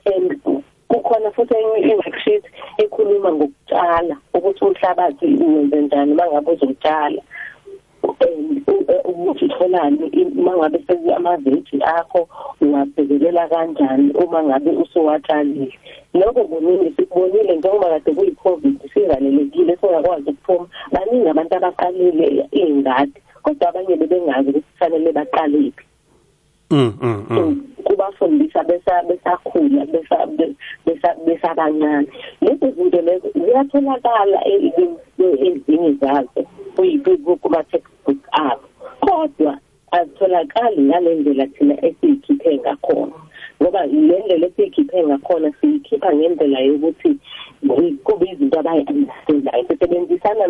And 0.06 0.42
kukhona 0.90 1.32
futhi 1.32 1.54
enye 1.54 1.92
i-worksheet 1.92 2.44
ekhuluma 2.78 3.32
ngokutshala 3.34 4.18
ukuthi 4.34 4.66
umhlabathi 4.66 5.26
uwenze 5.26 5.82
njani 5.82 6.14
mangabe 6.14 6.52
uzotshala. 6.52 7.22
And 8.22 8.64
ukuthi 9.06 9.46
utholani 9.46 10.26
mangabe 10.36 10.80
sekuyamaveji 10.88 11.84
akho 11.84 12.28
uwabhekelela 12.62 13.48
kanjani 13.48 14.12
uma 14.14 14.44
ngabe 14.44 14.72
usuwatshalile. 14.72 15.68
lokho 15.68 15.70
kuningi 15.70 15.80
sikubonile 16.95 17.55
njengoba 17.55 17.89
kade 17.89 18.12
kuyi-covid 18.12 18.77
sivalelekile 18.93 19.77
singakwazi 19.77 20.29
ukuphuma. 20.29 20.67
Baningi 20.91 21.29
abantu 21.29 21.55
abaqalile 21.55 22.27
iy'ngadi 22.51 23.19
kodwa 23.43 23.69
abanye 23.69 23.95
bebengazi 23.95 24.49
ukuthi 24.49 24.71
kufanele 24.71 25.12
baqalephi 25.12 25.86
Mm 26.71 26.93
mm 27.01 27.25
mm. 27.29 27.63
kubafundisa 27.84 28.63
besa 28.63 29.03
besakhula 29.03 29.86
besa 29.86 30.17
besa 30.86 31.15
besabancane. 31.25 32.08
Lezi 32.41 32.71
zinto 32.71 33.01
lezo 33.01 33.27
ziyatholakala 33.36 34.47
ezinye 34.47 35.91
zazo 36.01 36.45
kuma 37.41 37.63
textbook 37.63 38.17
abo 38.32 38.62
kodwa 39.01 39.58
azitholakali 39.91 40.82
ngale 40.82 41.15
ndlela 41.15 41.47
thina 41.47 41.86
esiyikhiphe 41.86 42.58
ngakhona. 42.58 43.13
Ngoba 43.62 43.86
le 43.86 44.19
ndlela 44.19 44.48
esiyikhiphe 44.48 45.04
ngakhona 45.04 45.52
siyikhipha 45.60 46.10
ngendlela 46.15 46.60
yokuthi 46.60 47.12
kube 48.06 48.26
izinto 48.32 48.60
abayi-understandayo 48.60 49.63
sisebenzisana 49.67 50.45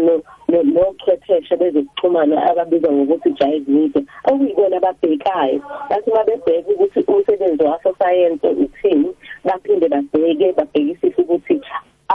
nochwepheshe 0.74 1.56
bezokuxhumana 1.62 2.36
ababizwa 2.50 2.92
ngokuthi 2.94 3.30
jive 3.40 3.68
media. 3.68 4.04
Okuyibona 4.30 4.78
ababhekayo. 4.78 5.60
Bathi 5.90 6.10
uma 6.12 6.24
bebheka 6.24 6.70
ukuthi 6.72 7.00
umsebenzi 7.08 7.64
wasosayensi 7.64 8.48
uthini 8.48 9.10
baphinde 9.44 9.88
babheke 9.90 10.54
babhekisise 10.58 11.22
ukuthi 11.22 11.62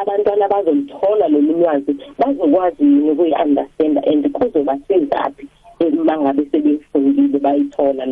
abantwana 0.01 0.49
bazolithola 0.49 1.29
lolu 1.29 1.53
lwazi 1.59 1.93
bazokwazi 2.19 2.85
yini 2.85 3.11
ukuyi-understanda 3.11 4.01
and 4.11 4.25
kuzobasizaphi 4.33 5.49
uma 5.81 6.19
ngabe 6.19 6.47
sebefundile 6.51 7.39
bayithola 7.39 8.07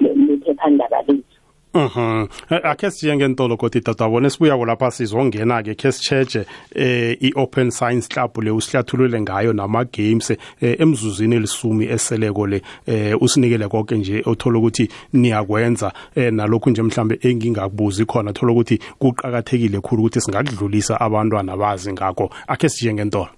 lephephandaba 0.00 1.02
lethu 1.06 1.37
Mhm. 1.74 2.26
Akhe 2.62 2.90
siye 2.90 3.16
ngentolo 3.16 3.56
kodwa 3.56 3.80
dadabone 3.80 4.30
sibuyako 4.30 4.64
lapha 4.64 4.90
sizongena 4.90 5.62
ke 5.62 5.74
ke 5.74 5.92
sicheche 5.92 6.46
eh 6.74 7.16
iOpen 7.20 7.70
Science 7.70 8.08
Club 8.08 8.38
le 8.42 8.50
usihlathulule 8.50 9.20
ngayo 9.20 9.52
nama 9.52 9.84
games 9.84 10.30
eh, 10.30 10.80
emzuzwini 10.80 11.36
elisumi 11.36 11.86
eseleko 11.86 12.46
le 12.46 12.62
eh 12.86 13.22
usinikele 13.22 13.68
konke 13.68 13.96
nje 13.96 14.22
othola 14.26 14.58
ukuthi 14.58 14.88
niyakwenza 15.12 15.92
eh 16.16 16.32
nalokhu 16.32 16.70
nje 16.70 16.82
mhlambe 16.82 17.18
engingakubuzi 17.22 18.04
khona 18.04 18.32
thola 18.32 18.52
ukuthi 18.52 18.78
kuqhakathekile 18.98 19.80
khulu 19.80 20.02
ukuthi 20.02 20.20
singakudlulisa 20.20 21.00
abantwana 21.00 21.56
bazi 21.56 21.92
ngakho 21.92 22.30
akhe 22.46 22.68
siye 22.68 22.94
ngentolo 22.94 23.37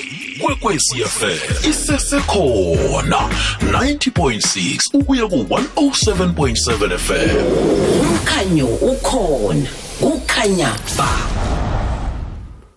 Ikwekwecfm 0.41 1.69
isesekhona 1.69 3.29
90.6 3.61 4.79
ukuya 4.93 5.27
ku-107.7 5.27 6.97
fm 6.97 7.37
umkhanyo 8.01 8.67
ukhona. 8.67 9.69
Kukhanya 10.01 10.73
ba 10.97 11.09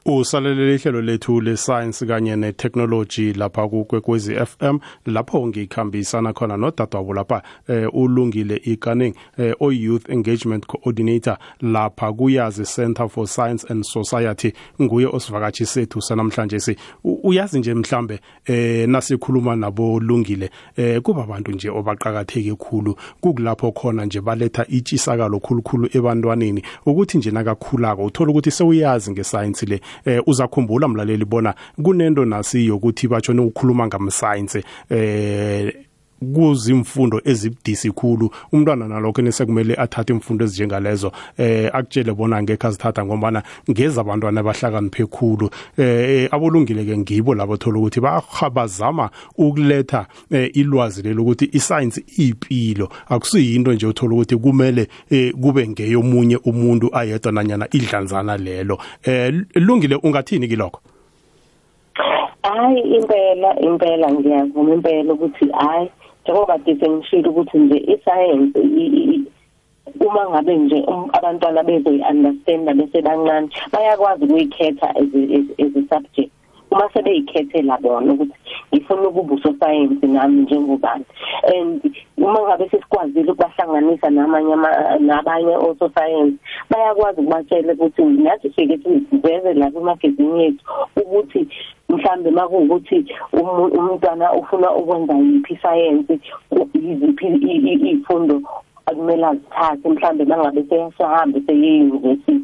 usalelele 0.06 0.74
ihlelo 0.74 1.02
lethu 1.02 1.40
le-science 1.40 2.06
kanye 2.06 2.36
ne-technology 2.36 3.32
lapha 3.32 3.68
kukwekwezi 3.68 4.34
FM 4.34 4.78
lapho 5.06 5.46
ngikhambisana 5.46 6.32
khona 6.32 6.56
nodadwabo 6.56 7.14
lapha 7.14 7.42
eh, 7.68 7.94
ulungile 7.94 8.56
ikaning 8.56 9.14
eh, 9.38 9.54
o-youth 9.60 10.08
engagement 10.08 10.66
coordinator 10.66 11.38
lapha 11.60 12.12
kuyazi 12.12 12.64
center 12.64 13.08
for 13.08 13.26
science 13.26 13.66
and 13.70 13.84
society 13.84 14.52
nguye 14.82 15.06
osivakatshi 15.06 15.66
sethu 15.66 16.02
sanamhlanje 16.02 16.60
si. 16.60 16.76
Uyazi 17.04 17.58
nje 17.58 17.74
mhlambe 17.74 18.20
eh 18.46 18.88
nasikhuluma 18.88 19.56
nabo 19.56 20.00
lungile 20.00 20.50
eh 20.76 21.00
kuba 21.00 21.24
abantu 21.24 21.52
nje 21.52 21.70
obaqhakatheke 21.70 22.54
khulu. 22.54 22.96
Kukulapho 23.20 23.72
khona 23.72 24.04
nje 24.04 24.20
baletha 24.20 24.66
itshisakalo 24.68 25.40
khulukhulu 25.40 25.88
ebantwaneni. 25.92 26.62
Ukuthi 26.86 27.18
nje 27.18 27.30
nakakhulako 27.30 28.04
uthola 28.04 28.30
ukuthi 28.30 28.50
sewuyazi 28.50 29.10
ngescience 29.10 29.66
le. 29.66 29.80
Eh 30.04 30.22
uzakhumbula 30.26 30.88
mlaleli 30.88 31.24
bona 31.24 31.54
kunento 31.82 32.24
nasi 32.24 32.66
yokuthi 32.66 33.08
batsho 33.08 33.32
ukukhuluma 33.32 33.86
ngamscience 33.86 34.64
eh 34.90 35.74
kuzimfundo 36.24 37.20
ezibudisi 37.24 37.90
khulu. 37.90 38.30
Umntwana 38.52 38.88
nalokho 38.88 39.22
nesekumele 39.22 39.74
athathe 39.74 40.12
imfundo 40.12 40.44
ezinjengalezo. 40.44 41.12
Eh 41.38 41.70
akutshele 41.72 42.12
bona 42.12 42.42
ngeke 42.42 42.66
azithatha 42.66 43.04
ngombana 43.04 43.42
ngeza 43.70 44.00
abantwana 44.00 44.40
abahlakaniphe 44.40 45.06
khulu. 45.06 45.50
Eh 45.78 46.28
abolungile 46.30 46.84
ke 46.84 46.98
ngibo 46.98 47.34
labo 47.34 47.56
thola 47.56 47.78
ukuthi 47.78 48.00
bazama 48.54 49.10
ukuletha 49.38 50.06
eh, 50.30 50.50
ilwazi 50.54 51.02
lelo 51.02 51.22
ukuthi 51.22 51.48
iscience 51.52 52.04
iyipilo. 52.18 52.88
Akusiyinto 53.08 53.72
nje 53.72 53.86
uthola 53.86 54.14
ukuthi 54.14 54.36
kumele 54.36 54.88
eh, 55.10 55.32
kube 55.32 55.68
ngeyomunye 55.68 56.36
umuntu 56.36 56.90
ayedwa 56.96 57.32
nanyana 57.32 57.68
idlanzana 57.72 58.36
lelo. 58.36 58.78
Eh 59.02 59.34
lungile 59.54 59.94
ungathini 60.02 60.48
kilokho 60.48 60.80
hayi 62.44 62.80
impela 62.80 63.60
impela 63.60 64.12
ngiyavuma 64.12 64.74
impela 64.74 65.12
ukuthi 65.12 65.48
hayi. 65.52 65.90
Njengoba 66.24 66.58
kade 66.58 66.76
sengishilo 66.80 67.30
ukuthi 67.30 67.58
nje 67.58 67.76
isayensi 67.94 69.24
uma 70.00 70.30
ngabe 70.30 70.56
nje 70.56 70.82
um- 70.88 71.10
abantwana 71.12 71.62
bezoyi-understanda 71.62 72.74
bese 72.74 73.02
bancane 73.02 73.48
bayakwazi 73.72 74.24
ukuyikhetha 74.24 74.88
as 74.96 75.08
a- 75.14 75.88
subject. 75.88 76.30
Uma 76.70 76.88
sebeyikhethela 76.92 77.78
bona 77.78 78.12
ukuthi 78.12 78.32
ngifuna 78.74 79.08
ukuba 79.08 79.34
usosayensi 79.34 80.06
nami 80.06 80.42
njengobani. 80.42 81.04
And 81.54 81.96
uma 82.18 82.40
ngabe 82.40 82.68
sesikwazile 82.70 83.30
ukubahlanganisa 83.32 84.10
namanye 84.10 84.52
ama- 84.52 84.98
nabanye 84.98 85.56
ososayensi 85.56 86.38
bayakwazi 86.70 87.20
ukubatshela 87.20 87.72
ukuthi 87.72 88.02
nathi 88.02 88.50
sike 88.56 88.78
siveze 88.78 89.54
lapha 89.54 89.78
emagazini 89.78 90.42
yethu 90.42 90.64
ukuthi 90.96 91.46
mhlambe 91.88 92.30
makuwukuthi 92.30 93.04
umu- 93.32 93.72
umntwana 93.78 94.32
ufuna 94.32 94.72
ukwenza 94.74 95.14
yiphi 95.14 95.54
isayensi 95.54 96.20
yiziphi 96.74 97.26
i- 97.26 97.62
i- 97.72 97.90
iy'fundo 97.90 98.42
akumele 98.86 99.26
azithathe 99.26 99.88
mhlambe 99.88 100.24
mangabe 100.24 100.62
seyahambe 100.68 101.40
seye-university 101.46 102.40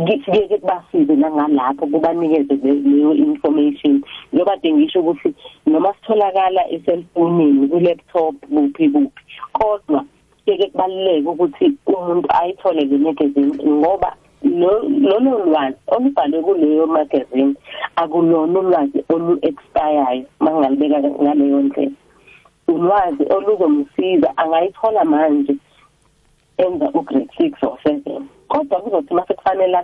ngeke 0.00 0.58
kubasize 0.58 1.16
nangalapho 1.16 1.86
kubanikeze 1.86 2.54
le- 2.62 2.74
leyo 2.74 3.14
information. 3.14 4.02
Njengoba 4.32 4.56
de 4.56 4.72
ngisho 4.72 5.00
ukuthi 5.00 5.34
noma 5.66 5.94
sitholakala 5.94 6.68
eselfonini 6.70 7.68
ku-laptop 7.68 8.34
kuphi 8.46 8.88
kuphi 8.90 9.22
kodwa 9.52 10.04
keke 10.46 10.66
kubaluleke 10.70 11.28
ukuthi 11.28 11.72
umuntu 11.86 12.28
ayithole 12.28 12.84
le 12.84 12.98
magazine 12.98 13.52
ngoba 13.64 14.16
lo- 14.60 14.88
lolo 14.88 15.44
lwazi 15.44 15.76
olubhalwe 15.86 16.42
kuleyo 16.42 16.86
magazine 16.86 17.54
akulona 17.96 18.58
ulwazi 18.60 19.04
olu-expireyo 19.08 20.24
uma 20.40 20.50
ngalibeka 20.50 20.98
ngaleyo 21.22 21.60
ndlela. 21.62 21.90
Ulwazi 22.68 23.22
oluzomsiza 23.34 24.36
angayithola 24.36 25.04
manje 25.04 25.54
enza 26.58 26.90
ugrade 26.94 27.28
6 27.38 27.66
or 27.66 27.78
7 27.84 28.22
kodwa 28.48 28.80
kuzothi 28.80 29.14
mase 29.14 29.34
kufanele 29.34 29.76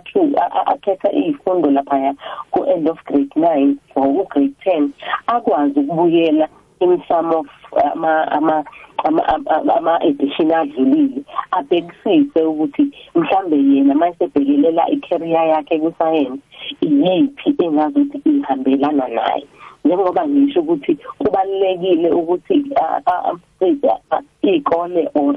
akhetha 0.65 1.11
izifundo 1.11 1.71
lapha 1.71 2.13
ku 2.51 2.65
end 2.65 2.89
of 2.89 3.03
grade 3.05 3.29
9 3.35 3.75
for 3.93 4.07
ugrade 4.07 4.53
10 4.65 4.89
akwazi 5.27 5.79
ukubuyela 5.79 6.47
in 6.79 7.01
some 7.07 7.35
of 7.35 7.47
ama 7.95 8.27
ama 8.31 8.63
ama 9.77 9.99
edition 10.03 10.51
adlulile 10.51 11.21
abhekisise 11.51 12.43
ukuthi 12.43 12.83
mhlambe 13.15 13.57
yena 13.57 13.93
mayesebhekelela 13.95 14.89
i-career 14.89 15.47
yakhe 15.47 15.79
ku 15.79 15.93
science 15.97 16.41
iyiphi 16.81 17.55
engazuthi 17.63 18.17
ihambelana 18.25 19.07
naye? 19.07 19.45
Njengoba 19.85 20.27
ngisho 20.27 20.59
ukuthi 20.61 20.97
kubalekile 21.19 22.11
ukuthi 22.11 22.55
iy'kole 24.43 25.09
or 25.15 25.35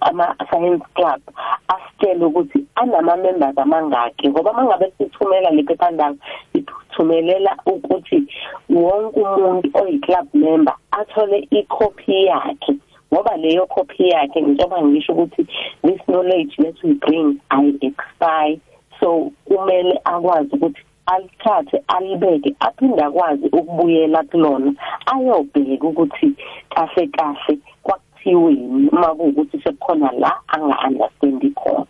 ama 0.00 0.36
science 0.50 0.84
club 0.94 1.20
asitshele 1.68 2.24
ukuthi 2.24 2.64
anama 2.74 3.16
members 3.16 3.58
amangaki 3.58 4.28
ngoba 4.28 4.52
mangabe 4.52 4.92
sithumela 4.98 5.50
le 5.50 5.62
phephandaba 5.62 6.16
sithumelela 6.52 7.56
ukuthi 7.66 8.26
wonke 8.70 9.20
umuntu 9.20 9.70
oyi 9.80 9.98
club 9.98 10.26
member 10.34 10.74
athole 10.90 11.48
icopy 11.50 12.24
yakhe. 12.24 12.74
Ngoba 13.12 13.36
leyo 13.36 13.66
copy 13.66 14.08
yakhe 14.08 14.40
njengoba 14.40 14.82
ngisho 14.82 15.12
ukuthi 15.12 15.46
this 15.82 16.00
knowledge 16.08 16.56
that 16.58 16.82
we 16.82 16.94
bring 16.94 17.40
i 17.50 17.72
expire. 17.80 18.58
So 19.00 19.30
kumele 19.44 20.00
akwazi 20.04 20.56
ukuthi 20.56 20.82
alithathe 21.06 21.82
alibeke 21.88 22.54
aphinde 22.60 23.02
akwazi 23.02 23.46
ukubuyela 23.46 24.22
kulona. 24.22 24.72
Ayobheka 25.06 25.86
ukuthi 25.86 26.34
kahle 26.70 27.06
kahle 27.06 27.58
kwakuthiweni 27.82 28.88
uma 28.92 29.14
kuwukuthi 29.14 29.60
sekukhona 29.62 30.12
la 30.12 30.32
anga-understandi 30.48 31.50
khona. 31.50 31.86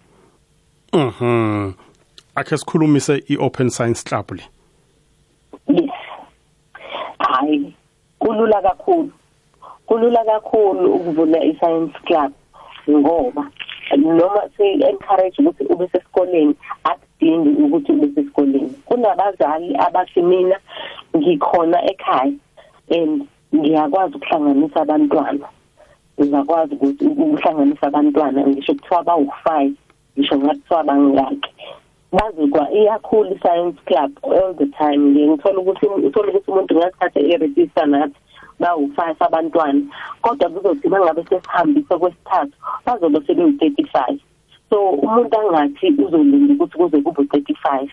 Mhm. 0.92 1.72
Akhe 2.34 2.56
sikhulumise 2.56 3.22
i-open 3.28 3.70
science 3.70 4.02
club 4.02 4.30
le. 4.30 4.42
Yes. 5.68 5.90
Hayi 7.18 7.74
kulula 8.18 8.62
kakhulu. 8.62 9.12
Kulula 9.86 10.24
kakhulu 10.24 10.94
ukuvula 10.94 11.44
i-science 11.44 11.98
club 12.06 12.32
ngoba 12.90 13.50
noma 13.96 14.42
si-encourage 14.56 15.42
ukuthi 15.42 15.64
ube 15.72 15.88
sesikoleni 15.88 16.54
akudingi 16.84 17.62
ukuthi 17.62 17.92
ube 17.92 18.08
sesikoleni. 18.14 18.70
Kunabazali 18.86 19.76
abathi 19.76 20.22
mina 20.22 20.56
ngikhona 21.16 21.84
ekhaya 21.90 22.32
and 22.90 23.26
ngiyakwazi 23.54 24.14
ukuhlanganisa 24.16 24.80
abantwana. 24.82 25.46
Ngiyakwazi 26.20 26.74
ukuthi 26.74 27.06
ukuhlanganisa 27.06 27.86
abantwana 27.86 28.46
ngisho 28.46 28.74
kuthiwa 28.74 29.02
bawu-five 29.02 29.74
ngisho 30.18 30.38
ngathiwa 30.38 30.84
bangaki. 30.84 31.50
Baze 32.12 32.46
kwa 32.46 32.72
iyakhulu 32.72 33.30
i-science 33.34 33.78
club 33.86 34.12
all 34.22 34.54
the 34.54 34.66
time. 34.66 34.98
Ngiye 34.98 35.28
ngithola 35.28 35.58
ukuthi 35.58 35.86
uthole 35.86 36.30
ukuthi 36.30 36.50
umuntu 36.50 36.74
ngasithathe 36.74 37.20
i-register 37.20 37.86
nathi 37.86 38.14
bawu-five 38.60 39.16
abantwana 39.20 39.82
kodwa 40.22 40.48
kuzothi 40.48 40.88
bangabe 40.88 41.24
sesihambisa 41.28 41.98
kwesithathu 41.98 42.56
bazobe 42.86 43.18
sebewu-thirty-five. 43.26 44.20
So 44.70 44.90
umuntu 44.90 45.40
angathi 45.40 45.86
uzolinda 46.04 46.54
ukuthi 46.54 46.76
kuze 46.76 47.00
kube 47.00 47.22
u-35 47.22 47.88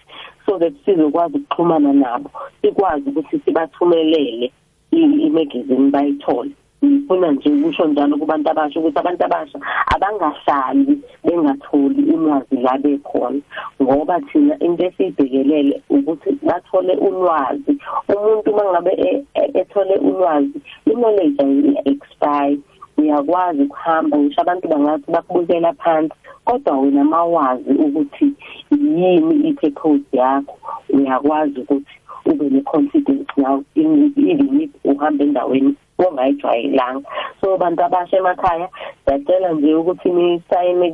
so 0.47 0.59
that 0.59 0.73
sizokwazi 0.85 1.37
ukuxhumana 1.37 1.93
nabo. 1.93 2.31
Sikwazi 2.63 3.11
ukuthi 3.11 3.39
sibathumelele 3.45 4.53
imagazine 4.91 5.91
bayithole. 5.91 6.51
Ngifuna 6.85 7.31
nje 7.33 7.51
ukusho 7.51 7.85
njalo 7.85 8.17
kubantu 8.17 8.51
abasha 8.51 8.81
ukuthi 8.81 8.99
abantu 8.99 9.25
abasha 9.25 9.59
abangahlali 9.95 10.99
bengatholi 11.25 12.03
ulwazi 12.13 12.57
la 12.57 12.79
bekhona 12.79 13.41
ngoba 13.83 14.21
thina 14.21 14.59
into 14.59 14.85
esiyibhekelele 14.85 15.83
ukuthi 15.91 16.31
bathole 16.43 16.97
ulwazi. 16.97 17.79
Umuntu 18.09 18.55
mangabe 18.57 18.93
e, 18.93 19.25
e, 19.35 19.51
ethole 19.61 19.95
ulwazi 19.97 20.59
i-knowledge 20.87 21.43
ayi-expire. 21.43 22.59
Uyakwazi 23.03 23.63
ukuhamba 23.63 24.19
ngisho 24.19 24.41
abantu 24.41 24.69
bangathi 24.69 25.13
bakubukela 25.13 25.73
phansi 25.73 26.15
kodwa 26.45 26.79
wena 26.81 27.05
mawazi 27.05 27.71
ukuthi 27.85 28.27
yini 28.71 29.35
i-purpose 29.49 30.05
yakho 30.13 30.57
uyakwazi 30.95 31.61
ukuthi 31.61 31.95
ube 32.27 32.51
ne-confidence 32.51 33.33
now 33.37 33.65
even 33.75 34.61
if 34.61 34.71
uhamba 34.85 35.25
endaweni 35.25 35.75
ongayijwayelanga. 35.99 37.09
So 37.41 37.55
abantu 37.55 37.83
abasha 37.85 38.17
emakhaya 38.17 38.69
siyacela 39.05 39.53
nje 39.53 39.75
ukuthi 39.75 40.09
nisayine 40.11 40.93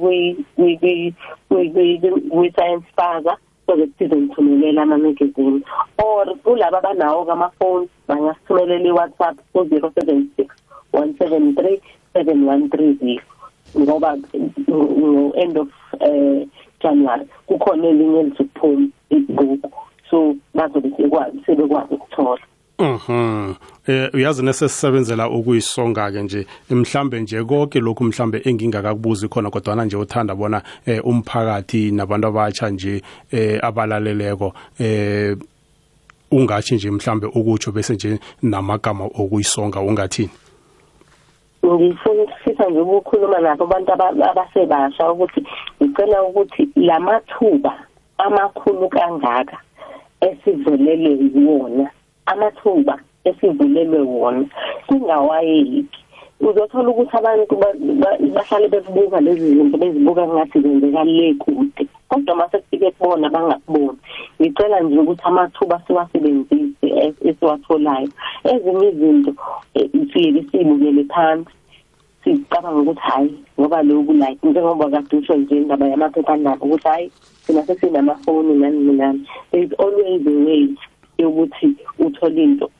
kwi-science 2.30 2.86
faza 2.96 3.36
so 3.66 3.76
that 3.76 3.90
sizonithumelela 3.98 4.82
ama-magazine 4.82 5.62
or 5.98 6.26
kulaba 6.44 6.78
abanawo 6.78 7.24
kamafoni 7.24 7.88
bangasithumelela 8.08 8.88
i-whatsapp 8.88 9.36
ku-zero 9.52 9.92
seven 9.94 10.30
six 10.36 10.48
one 10.92 11.14
seven 11.18 11.54
three 11.54 11.80
seven 12.12 12.48
one 12.48 12.68
three 12.68 12.94
zero 12.94 13.22
ngoba 13.78 14.16
ngo-end 14.70 15.58
of 15.58 15.68
uh, 16.00 16.48
january 16.82 17.26
kukhona 17.46 17.88
elinye 17.88 18.20
elizokuphuma 18.20 18.88
ibhuku 19.10 19.70
so 20.10 20.36
bazobe 20.54 20.90
sekwazi 20.96 21.38
sebekwazi 21.46 21.94
ukuthola 21.94 22.38
Mhm. 22.80 23.54
Eh 23.86 24.10
uyazi 24.14 24.42
nesesisebenzela 24.42 25.28
ukuyisonga 25.28 26.12
ke 26.12 26.22
nje 26.22 26.46
mhlambe 26.70 27.20
nje 27.20 27.44
konke 27.44 27.80
lokhu 27.80 28.04
mhlambe 28.04 28.40
engingakakubuzi 28.44 29.28
khona 29.28 29.50
kodwa 29.50 29.84
nje 29.84 29.96
uthanda 29.96 30.34
bona 30.34 30.62
eh 30.86 31.00
umphakathi 31.04 31.90
nabantu 31.90 32.28
abatsha 32.28 32.70
nje 32.70 33.02
eh 33.32 33.58
abalaleleko 33.62 34.54
eh 34.78 35.36
ungathi 36.30 36.74
nje 36.74 36.90
mhlambe 36.90 37.26
ukutsho 37.26 37.72
bese 37.72 37.94
nje 37.94 38.18
namagama 38.42 39.04
okuyisonga 39.04 39.80
ungathini 39.80 40.30
ngifuna 41.66 42.22
ukufisa 42.22 42.64
nje 42.68 42.80
ukukhuluma 42.80 43.38
nabo 43.38 43.64
abantu 43.64 43.92
abasebasha 44.30 45.12
ukuthi 45.12 45.40
ngicela 45.82 46.22
ukuthi 46.22 46.68
lamathuba 46.76 47.72
amakhulu 48.18 48.88
kangaka 48.88 49.56
esivelelwe 50.20 51.10
yiwona 51.34 51.90
amathuba 52.26 52.94
esivulelwe 53.24 54.00
wona 54.00 54.44
singawayeki. 54.88 56.00
Uzothola 56.40 56.88
ukuthi 56.90 57.16
abantu 57.16 57.54
bahlale 58.34 58.68
bebuka 58.68 59.20
lezi 59.20 59.54
zinto 59.54 59.76
bezibuka 59.78 60.26
ngathi 60.26 60.60
zenzeka 60.60 61.04
le 61.04 61.34
kude 61.34 61.82
kodwa 62.08 62.34
mase 62.36 62.58
kufike 62.58 62.90
kubona 62.90 63.28
bangakuboni. 63.30 63.98
Ngicela 64.40 64.80
nje 64.80 64.98
ukuthi 64.98 65.22
amathuba 65.24 65.82
siwasebenzise. 65.86 66.67
Esiwatholayo 67.28 68.08
ezinye 68.52 68.88
izinto 68.88 69.32
eh, 69.74 69.90
siyeke 70.12 70.42
siyibukele 70.50 71.04
phansi 71.04 71.50
sicabanga 72.24 72.80
ukuthi 72.80 73.00
hayi 73.00 73.34
ngoba 73.60 73.82
lokhu 73.82 74.12
like 74.12 74.48
njengoba 74.48 74.90
kade 74.90 75.16
usho 75.16 75.34
nje 75.36 75.56
indaba 75.56 75.88
yamaphephandaba 75.88 76.64
ukuthi 76.66 76.88
hayi 76.88 77.10
thina 77.46 77.62
sesinamafoni 77.66 78.54
nani 78.54 78.92
nani 78.92 79.28
there 79.50 79.64
is 79.64 79.72
always 79.78 80.26
a 80.26 80.30
way 80.30 80.68
yokuthi 81.18 81.76
uthole 81.98 82.42
into 82.42 82.70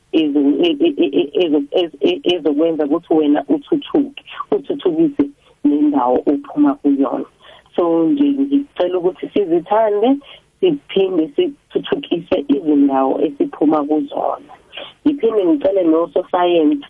ezokwenza 2.32 2.84
ukuthi 2.84 3.14
wena 3.14 3.44
uthuthuke 3.48 4.24
uthuthukise 4.50 5.24
nendawo 5.64 6.22
ophuma 6.26 6.74
kuyona. 6.74 7.24
So 7.76 8.04
nje 8.04 8.24
ngicela 8.24 8.98
ukuthi 8.98 9.28
sizithande 9.28 10.16
siphinde 10.60 11.24
sithuthukise 11.34 12.36
izindawo 12.48 13.20
esiphuma 13.26 13.78
kuzona. 13.88 14.52
Ngiphinde 15.04 15.42
ngicele 15.46 15.82
nososayensi 15.82 16.86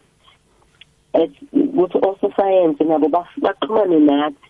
ukuthi 1.54 1.98
ososayensi 2.08 2.84
nabo 2.84 3.08
baxhumane 3.42 3.98
nathi 3.98 4.48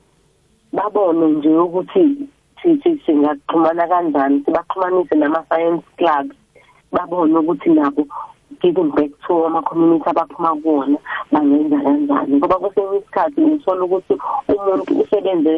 babone 0.72 1.26
nje 1.26 1.48
ukuthi 1.48 2.02
sithi 2.62 2.90
singaxhumana 3.07 3.87
kanjani 3.88 4.42
sibaxhumanise 4.44 5.14
nama-science 5.14 5.85
clubs 5.98 6.37
babone 6.92 7.38
ukuthi 7.38 7.70
nabo 7.70 8.02
giving 8.61 8.90
back 8.97 9.11
to 9.27 9.47
ama-community 9.47 10.11
abaphuma 10.11 10.55
kuwona 10.62 10.99
bangenza 11.33 11.79
kanjani? 11.81 12.37
Ngoba 12.37 12.59
kwesinye 12.59 12.99
isikhathi 12.99 13.40
ngithola 13.40 13.85
ukuthi 13.85 14.14
umuntu 14.49 15.01
usebenze 15.03 15.53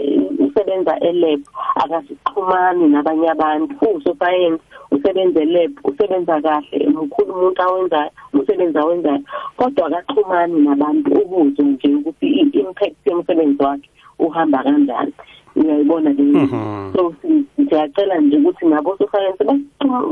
usebenza 0.47 0.99
elab 1.01 1.41
akasixhumani 1.75 2.89
nabanye 2.89 3.31
abantu. 3.31 3.75
Uwusosayensi 3.83 4.65
usebenze 4.91 5.45
lab 5.45 5.73
usebenza 5.85 6.41
kahle 6.41 6.87
mkhulu 6.89 7.33
umuntu 7.35 7.63
awenza 7.63 8.11
umsebenzi 8.33 8.79
awenzayo 8.79 9.21
kodwa 9.57 9.87
akaxhumani 9.87 10.61
nabantu. 10.61 11.11
Ukuzwe 11.13 11.65
nje 11.65 11.95
ukuthi 11.95 12.27
i-impact 12.27 12.97
yomsebenzi 13.07 13.63
wakhe 13.63 13.91
uhamba 14.19 14.63
kanjani. 14.63 15.13
Uyayibona 15.57 16.11
le 16.13 16.23
Mhm. 16.23 16.93
so 16.95 17.15
si- 17.23 17.45
siyacela 17.69 18.19
nje 18.21 18.37
ukuthi 18.37 18.67
nabo 18.67 18.97
sosayensi 18.99 19.45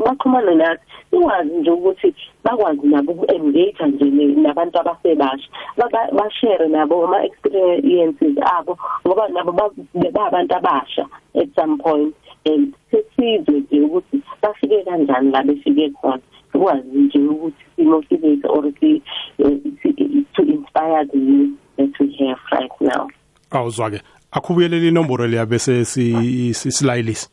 baxhumane 0.04 0.54
nathi. 0.54 0.82
Sikwazi 1.10 1.50
nje 1.56 1.70
ukuthi 1.70 2.14
bakwazi 2.44 2.86
nabo 2.86 3.12
uku-engage 3.12 3.86
nje 3.86 4.04
ne- 4.04 4.34
nabantu 4.42 4.78
abasebasha. 4.80 5.48
Baba- 5.76 6.10
bashare 6.12 6.68
nabo 6.68 7.04
ama-experiences 7.06 8.36
abo 8.58 8.78
ngoba 9.06 9.28
nabo 9.28 9.52
ba- 9.52 10.10
babantu 10.12 10.54
abasha 10.56 11.06
at 11.34 11.48
some 11.54 11.78
point. 11.78 12.14
And 12.46 12.74
sesizwe 12.90 13.60
nje 13.60 13.80
ukuthi 13.80 14.22
bafike 14.42 14.84
kanjani 14.84 15.30
la 15.32 15.42
befike 15.42 15.90
khona. 16.00 16.20
Sikwazi 16.52 16.88
nje 16.98 17.18
ukuthi 17.18 17.64
simotivate 17.76 18.46
or 18.48 18.64
si- 18.80 19.02
eh, 19.38 19.58
si- 19.82 20.24
to 20.34 20.42
inspire 20.42 21.04
the 21.06 21.18
youth 21.18 21.50
that 21.76 22.00
we 22.00 22.06
have 22.26 22.40
right 22.52 22.80
now. 22.80 23.08
Awuzwa-ke. 23.50 24.00
Akhubuyelele 24.30 24.88
inomboro 24.88 25.26
leya 25.26 25.46
bese 25.46 25.84
si- 25.84 26.54
si- 26.54 26.72
silayelise 26.72 27.28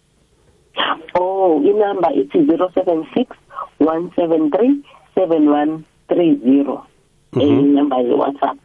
Oh, 1.20 1.62
inamba 1.64 2.14
ithi 2.14 2.38
076 2.40 3.26
173 3.80 4.76
7130. 5.16 6.82
Eh 7.42 7.48
inamba 7.48 7.98
ye 7.98 8.14
WhatsApp. 8.14 8.58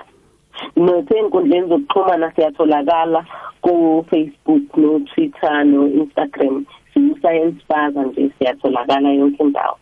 Nothe 0.76 1.14
enkundleni 1.18 1.68
zokuxhumana 1.68 2.32
siyatholakala 2.34 3.24
ku 3.62 4.04
Facebook, 4.10 4.76
no 4.76 5.00
Twitter, 5.14 5.64
no 5.64 5.86
Instagram. 5.86 6.66
Science 7.20 7.62
Baza 7.68 8.02
nje 8.04 8.30
siyatholakala 8.38 9.08
yonke 9.12 9.42
indawo. 9.42 9.76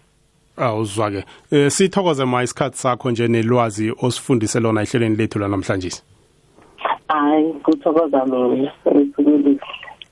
awuzwa-ke 0.57 1.25
um 1.53 1.71
sithokoze 1.71 2.25
ma 2.25 2.43
isikhathi 2.43 2.79
sakho 2.79 3.11
nje 3.11 3.29
nelwazi 3.29 3.93
osifundise 4.03 4.61
lona 4.61 4.83
ehlelweni 4.83 5.17
lethu 5.17 5.39
lanamhlanje 5.39 5.91
Hayi, 7.09 7.53
kuthokoza 7.53 8.27
mina. 8.27 8.73
Ngikulihle. 8.95 9.61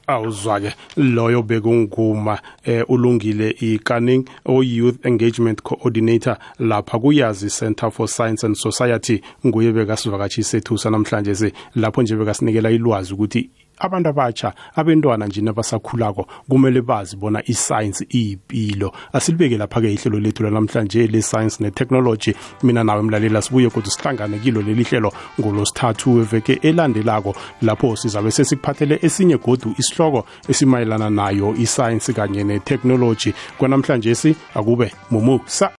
awuzwa-ke 0.07 0.75
loyo 0.97 1.43
bekunguma 1.43 2.39
eh 2.65 2.85
ulungile 2.89 3.51
ikaning 3.51 4.25
o-youth 4.45 5.07
engagement 5.07 5.63
coordinator 5.63 6.39
lapha 6.59 6.99
kuyazi 6.99 7.51
center 7.51 7.91
for 7.91 8.09
science 8.09 8.47
and 8.47 8.55
society 8.55 9.21
nguye 9.47 9.73
bekasivakatshi 9.73 10.45
sethu 10.45 10.79
sanamhlanje 10.79 11.35
se 11.35 11.53
lapho 11.75 12.03
nje 12.03 12.17
bekasinikela 12.17 12.71
ilwazi 12.71 13.15
ukuthi 13.15 13.51
abantu 13.79 14.09
abatsha 14.09 14.53
abentwana 14.77 15.27
nje 15.27 15.41
nabasakhulako 15.41 16.27
kumele 16.49 16.83
bazi 16.83 17.17
bona 17.17 17.43
iscience 17.47 18.07
iyipilo. 18.11 18.93
Asilibeke 19.13 19.57
lapha-ke 19.59 19.93
ihlelo 19.93 20.21
lethu 20.21 20.43
lanamhlanje 20.43 21.07
le-science 21.07 21.61
ne-technology. 21.61 22.35
Mina 22.63 22.85
nawe 22.85 23.03
mlalela 23.03 23.43
sibuye 23.43 23.71
kodwa 23.71 23.91
sihlangane 23.91 24.39
kilo 24.39 24.63
leli 24.63 24.85
hlelo 24.85 25.13
ngolosithathu 25.41 26.15
weveke 26.15 26.59
elandelako 26.63 27.37
lapho 27.63 27.97
sizabe 27.97 28.31
sesikuphathele 28.31 28.99
esinye 29.03 29.37
godu 29.39 29.75
isihloko 29.79 30.27
esimayelana 30.49 31.11
nayo 31.11 31.55
iscience 31.59 32.13
kanye 32.13 32.45
ne-technology. 32.45 33.33
Kwanamhlanje 33.59 34.15
si 34.15 34.37
akube 34.55 34.93
mumusa. 35.11 35.71